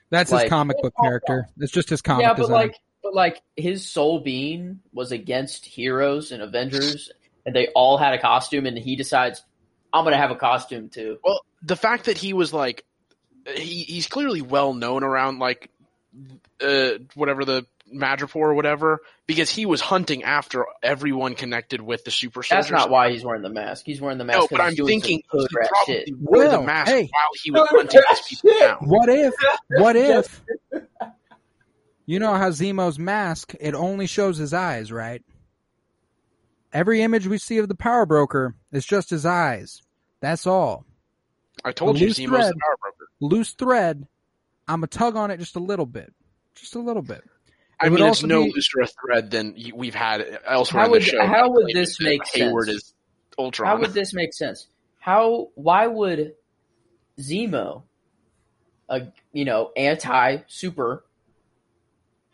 [0.10, 1.48] That's Like- his comic book character.
[1.58, 2.54] It's just his comic yeah, but design.
[2.54, 7.12] like, but like, his soul being was against heroes and Avengers,
[7.46, 9.42] and they all had a costume, and he decides,
[9.94, 11.18] I'm gonna have a costume too.
[11.24, 12.86] Well, the fact that he was like,
[13.48, 15.70] he he's clearly well known around like,
[16.62, 22.12] uh, whatever the Madripoor or whatever, because he was hunting after everyone connected with the
[22.12, 22.70] super soldiers.
[22.70, 23.86] That's not why he's wearing the mask.
[23.86, 26.10] He's wearing the mask No, but I'm thinking he probably shit.
[26.18, 27.02] wore Well, the mask hey.
[27.12, 28.78] while he was hunting these people down.
[28.88, 29.34] what if?
[29.70, 30.42] What if?
[32.06, 35.22] You know how Zemo's mask it only shows his eyes, right?
[36.74, 39.82] Every image we see of the power broker is just his eyes.
[40.22, 40.86] That's all.
[41.66, 42.54] I told A you, loose Zemo's thread.
[42.54, 42.91] the power broker.
[43.22, 44.08] Loose thread.
[44.68, 46.14] I'm a tug on it just a little bit,
[46.56, 47.24] just a little bit.
[47.80, 50.94] I It would mean, it's no be- looser a thread than we've had elsewhere How
[50.94, 51.26] in the show.
[51.26, 52.78] how would this make Hayward sense?
[52.78, 52.94] is
[53.40, 53.68] Ultron.
[53.70, 54.68] How would this make sense?
[55.00, 55.50] How?
[55.56, 56.34] Why would
[57.20, 57.84] Zemo,
[58.90, 61.04] a you know anti super,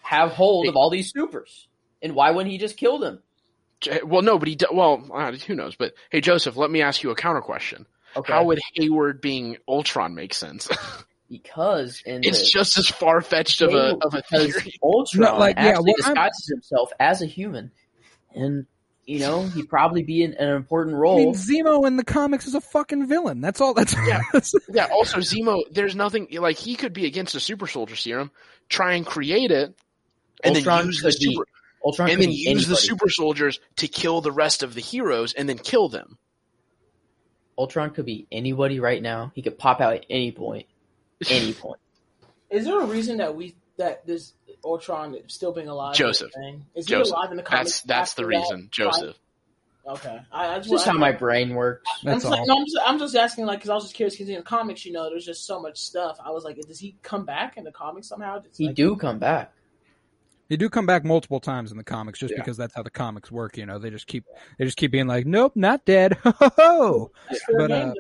[0.01, 1.67] have hold of all these supers?
[2.01, 3.21] And why wouldn't he just kill them?
[4.03, 4.55] Well, no, but he.
[4.55, 4.97] do- Well,
[5.47, 5.75] who knows?
[5.75, 7.85] But hey, Joseph, let me ask you a counter question.
[8.15, 10.69] Okay, How would Hayward being Ultron make sense?
[11.29, 14.73] because in it's the, just as far fetched of a of a theory.
[14.83, 17.71] Ultron No, like, yeah, actually what I'm- disguises himself as a human,
[18.33, 18.65] and
[19.05, 21.19] you know he'd probably be in an important role.
[21.19, 21.33] I role.
[21.33, 23.41] mean, Zemo in the comics is a fucking villain.
[23.41, 23.73] That's all.
[23.73, 24.21] That's Yeah.
[24.69, 24.87] Yeah.
[24.91, 28.31] Also, Zemo, there's nothing like he could be against a super soldier serum,
[28.69, 29.73] try and create it,
[30.43, 31.39] and Ultron then use the could be
[31.85, 35.33] Ultron and then be use the super soldiers to kill the rest of the heroes,
[35.33, 36.17] and then kill them.
[37.57, 39.31] Ultron could be anybody right now.
[39.35, 40.67] He could pop out at any point,
[41.29, 41.79] any point.
[42.49, 44.33] Is there a reason that we that this
[44.63, 45.95] Ultron is still being alive?
[45.95, 46.31] Joseph.
[46.33, 46.65] thing?
[46.75, 47.07] Is Joseph.
[47.07, 47.81] he alive in the comics?
[47.81, 48.37] That's that's the after that?
[48.39, 49.15] reason, Joseph.
[49.87, 51.89] Okay, I, I It's just, just I, how my brain works.
[52.05, 52.45] I'm just, all.
[52.45, 54.15] no, I'm just, I'm just asking, like, because I was just curious.
[54.15, 56.17] Because in the comics, you know, there's just so much stuff.
[56.23, 58.41] I was like, does he come back in the comics somehow?
[58.43, 59.53] It's He like, do come back.
[60.49, 62.39] They do come back multiple times in the comics, just Yeah.
[62.41, 63.57] because that's how the comics work.
[63.57, 64.25] You know, they just keep
[64.57, 67.11] they just keep being like, "Nope, not dead." Ho ho ho.
[67.57, 67.93] but, uh,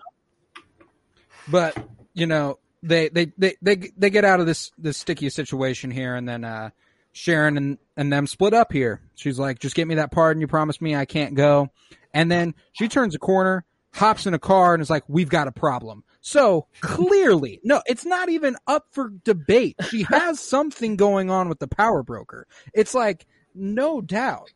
[1.47, 1.77] But
[2.13, 6.15] you know, they they they they they get out of this this sticky situation here,
[6.15, 6.69] and then uh
[7.13, 9.01] Sharon and and them split up here.
[9.15, 10.95] She's like, "Just get me that pardon you promised me.
[10.95, 11.69] I can't go."
[12.13, 15.47] And then she turns a corner, hops in a car, and is like, "We've got
[15.47, 19.75] a problem." So clearly, no, it's not even up for debate.
[19.89, 22.47] She has something going on with the power broker.
[22.73, 23.25] It's like,
[23.55, 24.51] no doubt.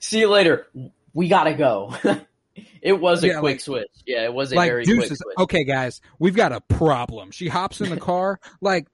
[0.00, 0.66] See you later.
[1.14, 1.94] We gotta go.
[2.82, 3.90] it was a Yeah, quick like- switch.
[4.06, 5.20] Yeah, it was a like very quick switch.
[5.38, 7.30] Okay, guys, we've got a problem.
[7.30, 8.40] She hops in the car.
[8.60, 8.88] like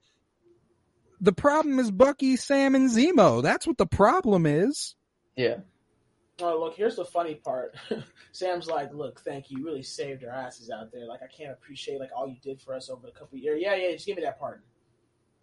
[1.21, 3.41] the problem is Bucky, Sam, and Zemo.
[3.41, 4.95] That's what the problem is.
[5.37, 5.57] Yeah.
[6.41, 7.75] Oh, look, here's the funny part.
[8.31, 9.59] Sam's like, look, thank you.
[9.59, 11.05] You really saved our asses out there.
[11.05, 13.59] Like, I can't appreciate like all you did for us over a couple of years.
[13.61, 14.63] Yeah, yeah, just give me that pardon.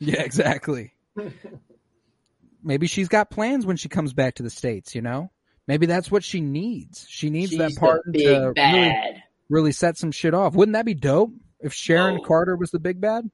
[0.01, 0.95] Yeah, exactly.
[2.63, 4.95] Maybe she's got plans when she comes back to the states.
[4.95, 5.31] You know,
[5.67, 7.07] maybe that's what she needs.
[7.09, 9.23] She needs that She's the pardon big to really, bad.
[9.49, 10.55] really set some shit off.
[10.55, 12.25] Wouldn't that be dope if Sharon Oh.
[12.25, 13.31] Carter was the big bad?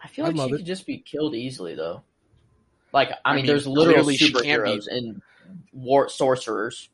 [0.00, 0.56] I feel I like love she it.
[0.58, 2.02] could just be killed easily though.
[2.92, 4.70] Like I, I mean, mean, there's literal clearly she can't be.
[4.70, 5.22] superheroes and
[5.72, 6.88] war sorcerers.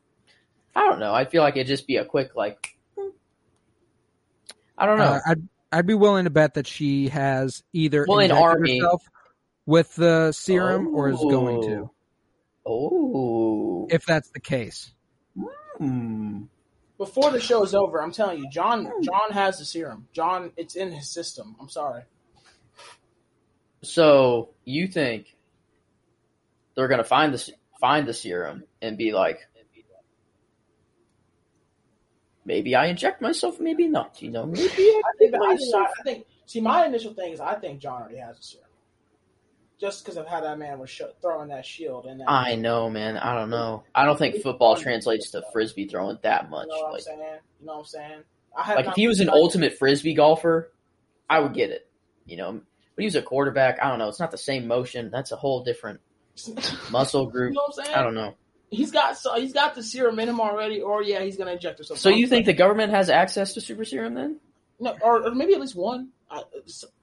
[0.75, 1.13] I don't know.
[1.13, 2.75] I feel like it'd just be a quick like.
[2.97, 3.09] hmm.
[4.77, 5.05] I don't know.
[5.05, 8.79] Uh, I'd I'd be willing to bet that she has either Well, in injected Army-
[8.79, 9.03] herself
[9.65, 11.89] with the serum or is going to.
[12.65, 13.87] Oh.
[13.89, 14.91] If that's the case,
[15.77, 16.43] Hmm.
[16.97, 20.07] Before the show is over, I'm telling you, John John has the serum.
[20.13, 21.55] John, it's in his system.
[21.59, 22.03] I'm sorry.
[23.81, 25.34] So you think
[26.75, 29.39] they're gonna find the find the serum and be like,
[32.45, 34.21] maybe I inject myself, maybe not.
[34.21, 35.87] You know, maybe I I think, I myself.
[35.99, 36.25] I think.
[36.45, 38.67] See, my initial thing is I think John already has the serum,
[39.79, 42.21] just because of how that man was sh- throwing that shield and.
[42.27, 43.17] I know, man.
[43.17, 43.83] I don't know.
[43.93, 46.67] I don't think football translates to frisbee throwing that much.
[46.67, 47.19] You know what I'm Like, saying?
[47.59, 48.23] You know what I'm saying?
[48.57, 50.71] Like if he was an ultimate frisbee golfer,
[51.29, 51.89] I would get it.
[52.25, 53.79] You know, but he was a quarterback.
[53.81, 54.07] I don't know.
[54.07, 55.09] It's not the same motion.
[55.11, 55.99] That's a whole different
[56.91, 57.51] muscle group.
[57.51, 57.97] You know what I'm saying?
[57.97, 58.35] I don't know.
[58.69, 61.77] He's got so he's got the serum in him already, or yeah, he's gonna inject
[61.77, 61.99] himself.
[61.99, 64.39] So you think the government has access to super serum then?
[64.79, 66.09] no, or, or maybe at least one?
[66.29, 66.43] I,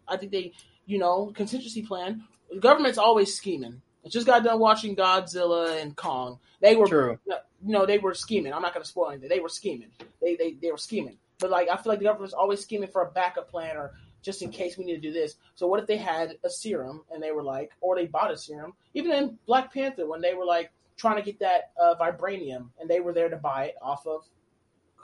[0.08, 0.52] I think they,
[0.86, 2.24] you know, contingency plan.
[2.50, 3.80] The government's always scheming.
[4.04, 6.38] I just got done watching Godzilla and Kong.
[6.60, 7.18] They were, True.
[7.26, 8.52] no, no, they were scheming.
[8.52, 9.28] I'm not gonna spoil anything.
[9.28, 9.90] They were scheming.
[10.20, 11.18] They they they were scheming.
[11.38, 13.92] But like, I feel like the government's always scheming for a backup plan or
[14.22, 15.34] just in case we need to do this.
[15.54, 18.36] So what if they had a serum and they were like, or they bought a
[18.36, 18.72] serum?
[18.94, 22.88] Even in Black Panther, when they were like trying to get that uh, vibranium and
[22.88, 24.22] they were there to buy it off of.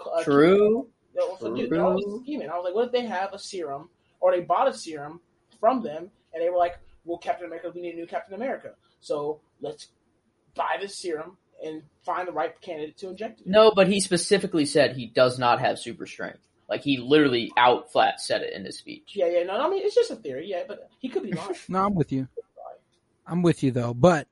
[0.00, 0.88] Uh, True.
[1.14, 2.48] you know, so, dude, they're always scheming.
[2.48, 3.88] I was like, what if they have a serum
[4.20, 5.20] or they bought a serum
[5.58, 8.74] from them and they were like, well, Captain America, we need a new Captain America.
[9.00, 9.88] So let's
[10.54, 13.46] buy this serum and find the right candidate to inject it.
[13.46, 16.47] No, but he specifically said he does not have super strength.
[16.68, 19.12] Like he literally out flat said it in his speech.
[19.14, 21.54] Yeah, yeah, no, I mean, it's just a theory, yeah, but he could be lying.
[21.68, 22.28] no, I'm with you.
[23.26, 23.94] I'm with you though.
[23.94, 24.28] But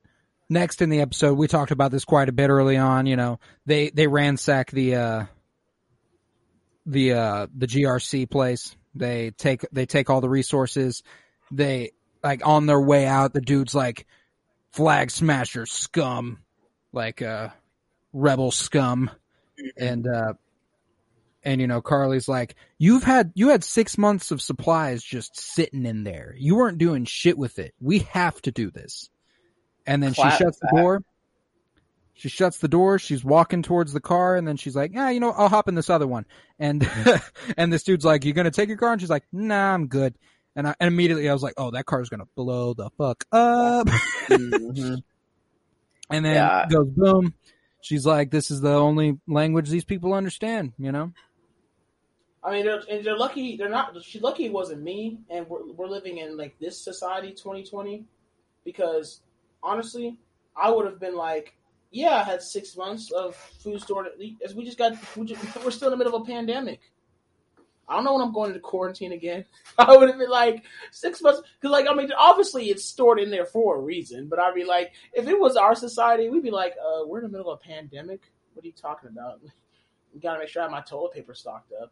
[0.49, 3.05] next in the episode, we talked about this quite a bit early on.
[3.05, 5.25] You know, they they ransack the uh,
[6.85, 8.75] the uh, the GRC place.
[8.95, 11.03] They take they take all the resources.
[11.51, 11.91] They
[12.23, 13.33] like on their way out.
[13.33, 14.05] The dude's like
[14.71, 16.39] flag smasher scum,
[16.91, 17.49] like uh,
[18.13, 19.11] rebel scum,
[19.77, 20.33] and uh,
[21.47, 25.85] and you know Karli's like, you've had you had six months of supplies just sitting
[25.85, 26.35] in there.
[26.37, 27.73] You weren't doing shit with it.
[27.79, 29.09] We have to do this.
[29.85, 31.01] And then Clap she shuts the door.
[32.15, 32.99] She shuts the door.
[32.99, 35.75] She's walking towards the car, and then she's like, "Yeah, you know, I'll hop in
[35.75, 36.25] this other one."
[36.59, 36.85] And
[37.57, 40.17] and this dude's like, "You're gonna take your car?" And she's like, "Nah, I'm good."
[40.53, 43.87] And I and immediately I was like, "Oh, that car's gonna blow the fuck up."
[44.27, 45.01] Mhm.
[46.09, 46.65] and then Yeah.
[46.69, 47.33] goes boom.
[47.79, 51.13] She's like, "This is the only language these people understand," you know.
[52.47, 53.57] I mean, they're, and they're lucky.
[53.57, 53.93] They're not.
[54.01, 58.05] She's lucky it wasn't me, and we're we're living in like this society, 2020,
[58.63, 59.19] because
[59.61, 60.17] honestly,
[60.55, 61.55] I would have been like,
[61.91, 64.07] yeah, I had six months of food stored.
[64.45, 66.79] As we just got, we just, we're still in the middle of a pandemic.
[67.89, 69.43] I don't know when I'm going into quarantine again.
[69.77, 73.29] I would have been like six months because, like, I mean, obviously it's stored in
[73.29, 74.29] there for a reason.
[74.29, 77.25] But I'd be like, if it was our society, we'd be like, uh, we're in
[77.25, 78.21] the middle of a pandemic.
[78.53, 79.41] What are you talking about?
[80.13, 81.91] We gotta make sure I have my toilet paper stocked up.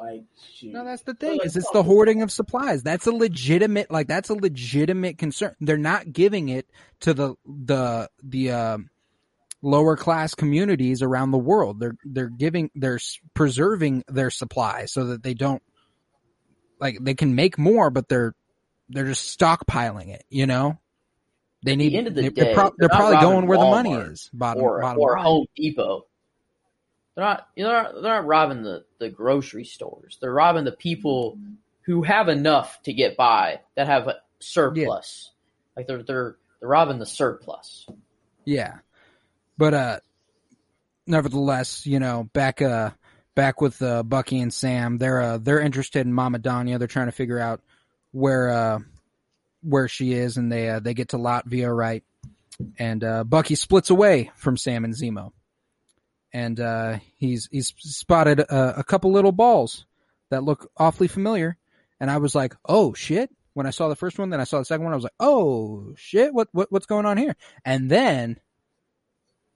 [0.00, 0.24] Like,
[0.54, 0.72] shoot.
[0.72, 1.80] No, that's the thing like, is it's no.
[1.80, 2.82] the hoarding of supplies.
[2.82, 5.54] That's a legitimate like that's a legitimate concern.
[5.60, 6.66] They're not giving it
[7.00, 8.90] to the the the um
[9.60, 11.80] lower class communities around the world.
[11.80, 12.98] They're they're giving they're
[13.34, 15.62] preserving their supply so that they don't
[16.80, 18.34] like they can make more, but they're
[18.88, 20.24] they're just stockpiling it.
[20.30, 20.78] You know,
[21.62, 21.94] they need.
[21.94, 23.92] end of the they, day, are pro- they're they're probably robbing going where the money
[23.92, 24.30] is.
[24.32, 25.16] Bottom or bottom or.
[25.16, 26.06] Home Depot.
[27.20, 30.16] They're not you know they're not, they're not robbing the, the grocery stores.
[30.22, 31.38] They're robbing the people
[31.82, 35.30] who have enough to get by that have a surplus.
[35.76, 37.86] Like they're they're they're robbing the surplus.
[38.46, 38.78] Yeah.
[39.58, 40.00] But uh
[41.06, 42.92] nevertheless, you know, back uh
[43.34, 46.78] back with uh Bucky and Sam, they're uh they're interested in Mama Donya.
[46.78, 47.60] They're trying to figure out
[48.12, 48.78] where uh
[49.62, 52.02] where she is and they uh, they get to Latvia right.
[52.78, 55.32] And uh Bucky splits away from Sam and Zemo.
[56.32, 59.86] And uh he's he's spotted a, a couple little balls
[60.30, 61.56] that look awfully familiar
[61.98, 64.60] and I was like, "Oh shit." When I saw the first one, then I saw
[64.60, 67.34] the second one, I was like, "Oh shit, what what what's going on here?"
[67.64, 68.38] And then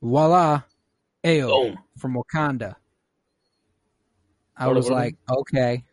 [0.03, 0.63] voila,
[1.23, 1.79] Ayo Boom.
[1.99, 2.75] from Wakanda.
[4.57, 5.85] I What- was like, okay,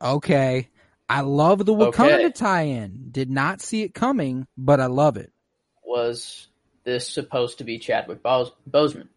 [0.00, 0.68] okay.
[1.08, 2.30] I love the Wakanda Okay.
[2.32, 3.08] tie-in.
[3.10, 5.32] Did not see it coming, but I love it.
[5.84, 6.48] Was
[6.84, 9.08] this supposed to be Chadwick Bos- Boseman?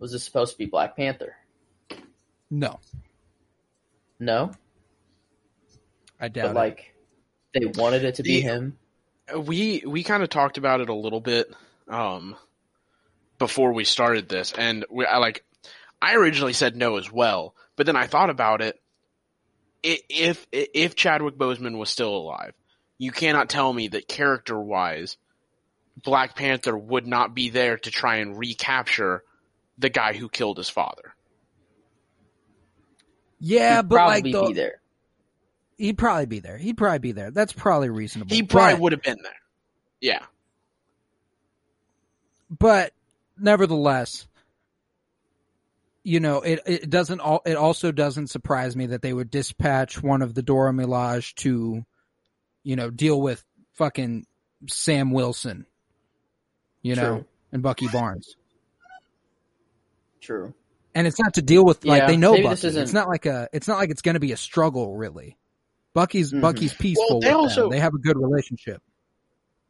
[0.00, 1.36] Was this supposed to be Black Panther?
[2.50, 2.80] No,
[4.18, 4.50] No,
[6.18, 6.94] I doubt but like
[7.54, 8.78] they wanted it to be The- him.
[9.36, 11.52] we we kind of talked about it a little bit
[11.88, 12.36] um
[13.38, 15.44] before we started this and we I like
[16.02, 18.80] I originally said no as well but then I thought about it
[19.84, 22.52] if if Chadwick Boseman was still alive
[22.98, 25.16] you cannot tell me that character wise
[26.02, 29.22] Black Panther would not be there to try and recapture
[29.80, 31.12] the guy who killed his father it.
[33.40, 34.80] Yeah, He'd but like probably the, be there.
[35.78, 36.58] he'd probably be there.
[36.58, 37.30] He'd probably be there.
[37.30, 38.34] That's probably reasonable.
[38.34, 39.32] he probably But- would have been there
[40.02, 40.22] yeah
[42.58, 42.92] but
[43.38, 44.26] nevertheless,
[46.02, 50.02] you know, it, it doesn't all, it also doesn't surprise me that they would dispatch
[50.02, 51.84] one of the Dora Milaje to,
[52.64, 53.44] you know, deal with
[53.74, 54.26] fucking
[54.68, 55.66] Sam Wilson,
[56.82, 58.36] you know, and Bucky Barnes.
[60.20, 60.54] True.
[60.94, 62.54] And it's not to deal with like Yeah, they know maybe Bucky.
[62.54, 64.96] this isn't- It's not like a it's not like it's going to be a struggle
[64.96, 65.36] really.
[65.94, 66.40] Bucky's Mhm.
[66.40, 67.70] Bucky's peaceful they with also- them.
[67.70, 68.82] They have a good relationship.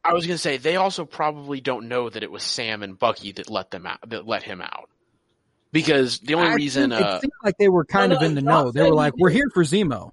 [0.03, 3.33] I was gonna say they also probably don't know that it was Sam and Bucky
[3.33, 4.89] that let them out, that let him out,
[5.73, 6.89] because the only I reason.
[6.91, 8.71] think- Uh, it seemed like they were kind No, of in the know.
[8.71, 10.13] They were like, "We're here for Zemo."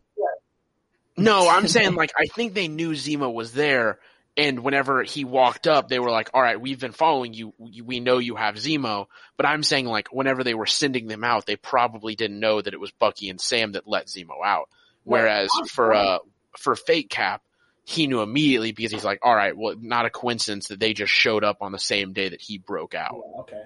[1.15, 3.99] no, I'm saying like I think they knew Zemo was there,
[4.37, 7.53] and whenever he walked up, they were like, "All right, we've been following you.
[7.57, 11.23] We we know you have Zemo." But I'm saying like whenever they were sending them
[11.23, 14.69] out, they probably didn't know that it was Bucky and Sam that let Zemo out.
[15.03, 16.19] Whereas for uh
[16.57, 17.41] for Fake Cap,
[17.83, 21.11] he knew immediately because he's like, "All right, well, not a coincidence that they just
[21.11, 23.63] showed up on the same day that he broke out." Yeah, okay.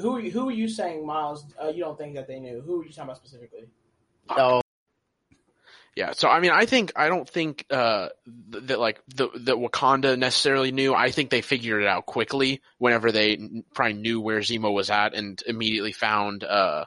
[0.00, 1.44] Who who are you saying, Miles?
[1.62, 2.62] Uh, you don't think that they knew?
[2.62, 3.68] Who are you talking about specifically?
[4.36, 4.60] No,
[5.98, 8.10] Yeah, so I mean, I think I don't think uh,
[8.52, 10.94] th- that like the that Wakanda necessarily knew.
[10.94, 14.90] I think they figured it out quickly whenever they n- probably knew where Zemo was
[14.90, 16.84] at and immediately found uh,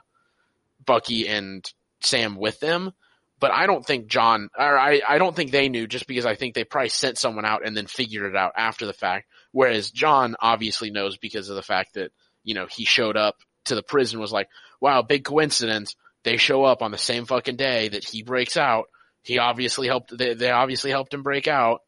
[0.86, 1.62] Bucky and
[2.00, 2.92] Sam with them.
[3.38, 6.34] But I don't think John, or I, I don't think they knew just because I
[6.34, 9.28] think they probably sent someone out and then figured it out after the fact.
[9.50, 12.12] Whereas John obviously knows because of the fact that
[12.44, 13.36] you know he showed up
[13.66, 14.48] to the prison was like,
[14.80, 15.96] wow, big coincidence.
[16.24, 18.86] They show up on the same fucking day that he breaks out
[19.22, 21.82] he obviously helped they, they obviously helped him break out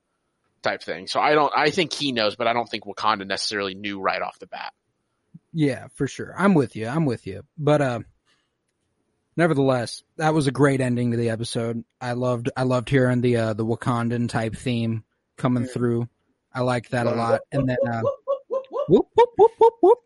[0.62, 3.74] type thing so i don't i think he knows but i don't think wakanda necessarily
[3.74, 4.72] knew right off the bat
[5.52, 6.34] Yeah, for sure.
[6.36, 6.88] I'm with you.
[6.88, 7.44] I'm with you.
[7.56, 8.00] But uh
[9.36, 11.84] nevertheless, that was a great ending to the episode.
[12.00, 15.04] I loved I loved hearing the uh the Wakandan type theme
[15.36, 16.08] coming through.
[16.52, 17.40] I liked that a lot.
[17.52, 18.00] And then uh
[18.88, 19.72] Whoop, whoop, whoop, whoop.
[19.80, 19.98] whoop.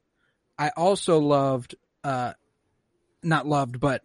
[0.58, 1.74] I also loved
[2.04, 2.32] uh
[3.22, 4.02] not loved, but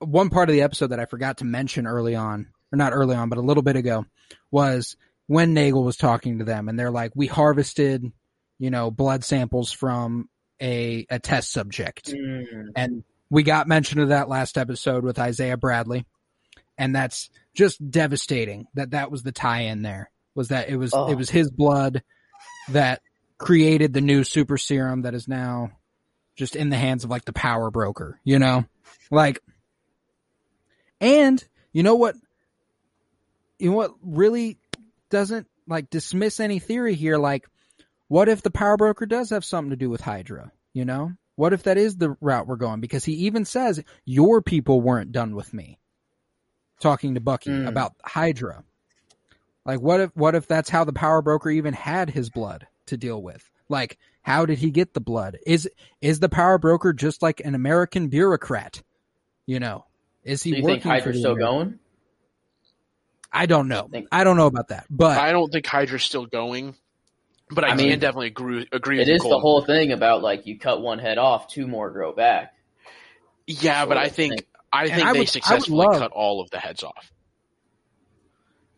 [0.00, 3.16] one part of the episode that I forgot to mention early on, or not early
[3.16, 4.06] on, but a little bit ago,
[4.50, 4.96] was
[5.26, 8.10] when Nagel was talking to them, and they're like, "We harvested,
[8.58, 10.28] you know, blood samples from
[10.60, 15.56] a a test subject." Mm, And we got mention of that last episode with Isaiah
[15.58, 16.06] Bradley.
[16.78, 20.94] And that's just devastating that that was the tie in there was that it was,
[20.94, 21.10] Oh.
[21.10, 22.02] it was his blood
[22.70, 23.02] that
[23.36, 25.72] created the new super serum that is now
[26.36, 28.64] just in the hands of like the power broker, you know,
[29.10, 29.40] like,
[31.00, 31.42] and
[31.72, 32.14] you know what,
[33.58, 34.58] you know what really
[35.10, 37.18] doesn't like dismiss any theory here.
[37.18, 37.46] Like,
[38.08, 40.52] what if the power broker does have something to do with Hydra?
[40.72, 42.80] You know, what if that is the route we're going?
[42.80, 45.78] Because he even says your people weren't done with me.
[46.80, 47.66] talking to Bucky Mm.
[47.68, 48.62] about Hydra.
[49.66, 52.96] Like what if what if that's how the power broker even had his blood to
[52.96, 53.50] deal with?
[53.68, 55.38] Like how did he get the blood?
[55.44, 55.68] Is
[56.00, 58.80] is the power broker just like an American bureaucrat?
[59.44, 59.86] You know,
[60.28, 61.78] is he Do you working think for Hydra's the still American- going?
[63.32, 63.88] I don't know.
[63.90, 66.74] Think- I don't know about that, but I don't think Hydra's still going,
[67.50, 69.14] but I, I mean, can definitely agree agree It with you.
[69.16, 72.54] is the whole thing about like you cut one head off, two more grow back.
[73.46, 74.46] Yeah, but sort I think.
[74.72, 77.10] I think I they I would successfully love- cut all of the heads off.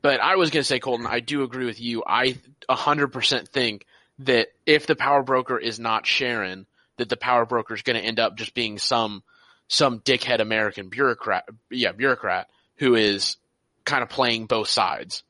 [0.03, 2.03] But I was going to say, Colton, I do agree with you.
[2.07, 2.39] I
[2.71, 3.85] 100% think
[4.21, 6.67] that if the power broker is not Sharon,
[6.97, 9.23] that the power broker is going to end up just being some
[9.71, 13.37] some dickhead American bureaucrat, yeah, bureaucrat who is
[13.85, 15.23] kind of playing both sides.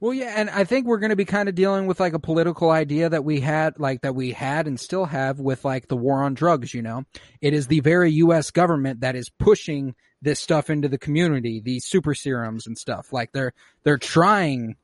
[0.00, 2.18] Well, yeah, and I think we're going to be kind of dealing with like a
[2.18, 5.96] political idea that we had, like that we had and still have with like the
[5.96, 6.72] war on drugs.
[6.72, 7.04] You know,
[7.42, 8.50] it is the very U.S.
[8.50, 13.12] government that is pushing this stuff into the community, these super serums and stuff.
[13.12, 14.76] Like they're they're trying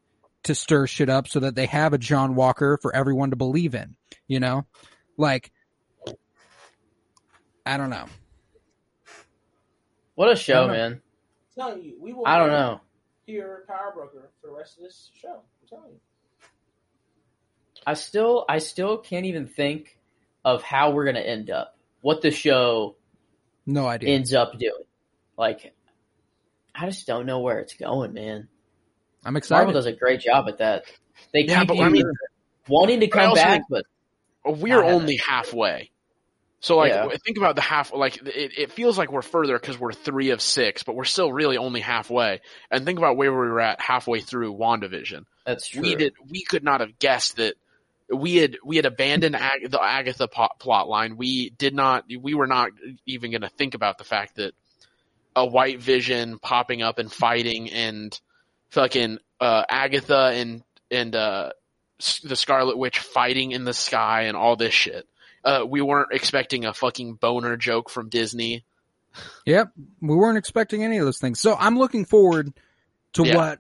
[0.42, 3.74] to stir shit up so that they have a John Walker for everyone to believe
[3.74, 3.96] in.
[4.28, 4.66] You know,
[5.16, 5.50] like
[7.64, 8.04] I don't know.
[10.16, 10.92] What a show, I don't man!
[10.92, 11.00] I'm
[11.62, 12.80] telling you, we will I don't know.
[13.26, 15.40] hear Power Broker for the rest of this show.
[15.62, 16.00] I'm telling you.
[17.86, 19.98] I still, I still can't even think
[20.44, 21.76] of how we're gonna end up.
[22.00, 22.96] What the show
[23.66, 24.14] No idea.
[24.14, 24.72] ends up doing.
[25.36, 25.74] Like,
[26.74, 28.48] I just don't know where it's going, man.
[29.24, 29.64] I'm excited.
[29.66, 29.92] Marvel excited.
[29.92, 30.84] does a great job at that.
[31.32, 32.10] They Yeah, keep but you I mean-
[32.68, 33.84] wanting to come also back, but
[34.44, 35.90] We're only halfway.
[36.60, 37.08] So like Yeah.
[37.24, 40.40] think about the half like it, it feels like we're further because we're three of
[40.40, 42.40] six, but we're still really only halfway.
[42.70, 45.24] And think about where we were at halfway through WandaVision.
[45.44, 45.82] that's true.
[45.82, 47.54] We did we could not have guessed that
[48.08, 51.16] we had we had abandoned Ag- the Agatha plot line.
[51.16, 52.70] We did not we were not
[53.04, 54.54] even going to think about the fact that
[55.34, 58.18] a white vision popping up and fighting and
[58.70, 61.50] fucking uh, Agatha and and uh,
[62.22, 65.06] the Scarlet Witch fighting in the sky and all this shit.
[65.46, 68.64] Uh, we weren't expecting a fucking boner joke from Disney.
[69.46, 69.70] Yep,
[70.02, 71.40] we weren't expecting any of those things.
[71.40, 72.52] So I'm looking forward
[73.14, 73.36] to Yeah.
[73.36, 73.58] what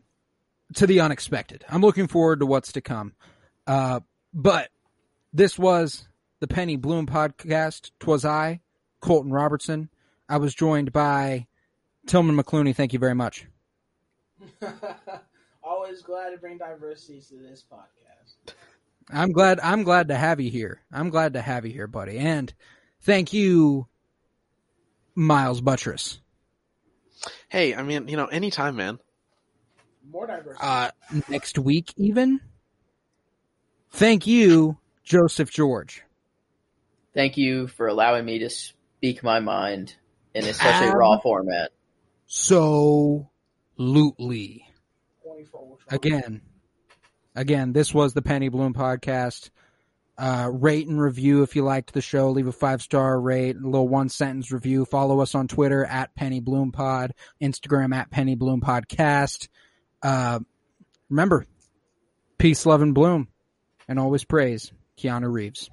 [0.74, 1.64] to the unexpected.
[1.68, 3.14] I'm looking forward to what's to come.
[3.68, 4.00] Uh,
[4.34, 4.68] but
[5.32, 6.06] this was
[6.40, 7.92] the Penny Bloom podcast.
[8.00, 8.60] Twas I,
[9.00, 9.88] Colton Robertson.
[10.28, 11.46] I was joined by
[12.08, 12.74] Tillman McClooney.
[12.74, 13.46] Thank you very much.
[15.62, 18.05] Always glad to bring diversity to this podcast.
[19.10, 19.60] I'm glad.
[19.60, 20.80] I'm glad to have you here.
[20.92, 22.18] I'm glad to have you here, buddy.
[22.18, 22.52] And
[23.02, 23.86] thank you,
[25.14, 26.20] Miles Buttress.
[27.48, 28.98] Hey, I mean, you know, anytime, man.
[30.10, 30.58] More diversity.
[30.60, 30.90] uh,
[31.28, 32.40] next week even.
[33.90, 36.02] Thank you, Joseph George.
[37.14, 39.94] Thank you for allowing me to speak my mind
[40.34, 41.72] in a- such a Um, raw format.
[42.26, 43.30] So,
[43.78, 44.62] lootly.
[45.22, 45.78] 24 Ultron.
[45.88, 46.42] Again,
[47.36, 49.50] again, this was the Penny Bloom podcast.
[50.18, 52.30] Uh, rate and review if you liked the show.
[52.30, 54.86] Leave a five star rate, a little one sentence review.
[54.86, 59.48] Follow us on Twitter at Penny Bloom Pod, Instagram at Penny Bloom Podcast.
[60.02, 60.40] Uh,
[61.10, 61.46] remember,
[62.38, 63.28] peace, love, and bloom,
[63.86, 65.68] and always praise Keanu Reeves.